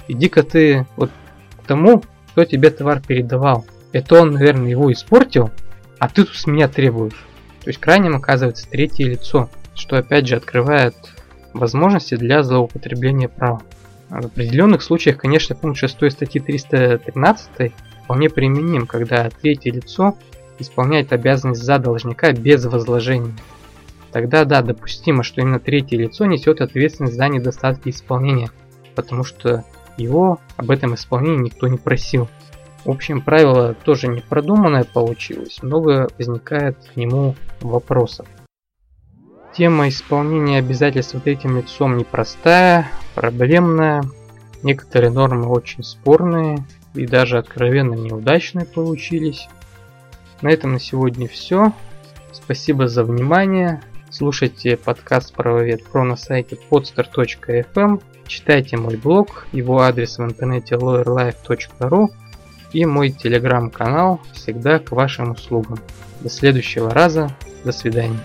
иди-ка 0.08 0.44
ты 0.44 0.86
вот 0.96 1.12
к 1.62 1.66
тому, 1.66 2.04
кто 2.32 2.46
тебе 2.46 2.70
товар 2.70 3.02
передавал. 3.02 3.66
Это 3.92 4.22
он, 4.22 4.34
наверное, 4.34 4.70
его 4.70 4.92
испортил, 4.92 5.50
а 5.98 6.10
ты 6.10 6.26
тут 6.26 6.36
с 6.36 6.46
меня 6.46 6.68
требуешь. 6.68 7.26
То 7.64 7.70
есть 7.70 7.80
крайним 7.80 8.16
оказывается 8.16 8.70
третье 8.70 9.06
лицо, 9.06 9.50
что 9.74 9.98
опять 9.98 10.28
же 10.28 10.36
открывает 10.36 10.96
возможности 11.54 12.16
для 12.16 12.44
злоупотребления 12.44 13.28
права. 13.28 13.62
В 14.10 14.26
определенных 14.26 14.82
случаях, 14.82 15.18
конечно, 15.18 15.56
пункт 15.56 15.80
6 15.80 16.12
статьи 16.12 16.40
313 16.40 17.74
вполне 18.04 18.30
применим, 18.30 18.88
когда 18.88 19.30
третье 19.30 19.72
лицо 19.72 20.18
исполняет 20.60 21.12
обязанность 21.12 21.62
за 21.62 21.78
должника 21.78 22.32
без 22.32 22.66
возложения. 22.66 23.36
Тогда 24.12 24.46
да, 24.46 24.62
допустимо, 24.62 25.24
что 25.24 25.42
именно 25.42 25.60
третье 25.60 25.98
лицо 25.98 26.26
несет 26.26 26.62
ответственность 26.62 27.16
за 27.16 27.28
недостатки 27.28 27.90
исполнения, 27.90 28.50
потому 28.96 29.24
что 29.24 29.66
его 29.98 30.40
об 30.56 30.72
этом 30.72 30.96
исполнении 30.96 31.46
никто 31.46 31.68
не 31.68 31.78
просил. 31.78 32.30
В 32.86 32.90
общем, 32.90 33.22
правило 33.22 33.74
тоже 33.74 34.08
не 34.08 34.22
продуманное 34.22 34.86
получилось, 34.86 35.62
много 35.62 36.08
возникает 36.18 36.78
к 36.94 36.96
нему 36.96 37.36
вопросов. 37.60 38.26
Тема 39.58 39.90
исполнения 39.90 40.60
обязательств 40.60 41.16
третьим 41.24 41.58
лицом 41.58 41.98
непростая, 41.98 42.92
проблемная, 43.16 44.04
некоторые 44.62 45.10
нормы 45.10 45.48
очень 45.48 45.84
спорные 45.84 46.64
и 46.94 47.08
даже 47.08 47.40
откровенно 47.40 47.96
неудачные 47.96 48.68
получились. 48.68 49.48
На 50.44 50.50
этом 50.50 50.74
на 50.74 50.80
сегодня 50.80 51.28
все. 51.28 51.74
Спасибо 52.32 52.88
за 52.88 53.04
внимание. 53.04 53.82
Слушайте 54.12 54.78
подкаст 54.78 55.34
Правовед 55.34 55.84
Про 55.86 56.04
на 56.04 56.18
сайте 56.18 56.60
podster.fm. 56.70 58.00
Читайте 58.28 58.78
мой 58.78 58.96
блог, 58.96 59.48
его 59.54 59.80
адрес 59.80 60.20
в 60.20 60.24
интернете 60.24 60.76
lawyerlife.ru 60.76 62.10
и 62.74 62.86
мой 62.86 63.10
телеграм-канал 63.10 64.22
всегда 64.34 64.78
к 64.78 64.92
вашим 64.92 65.32
услугам. 65.32 65.80
До 66.22 66.30
следующего 66.30 66.92
раза. 66.92 67.36
До 67.64 67.72
свидания. 67.72 68.20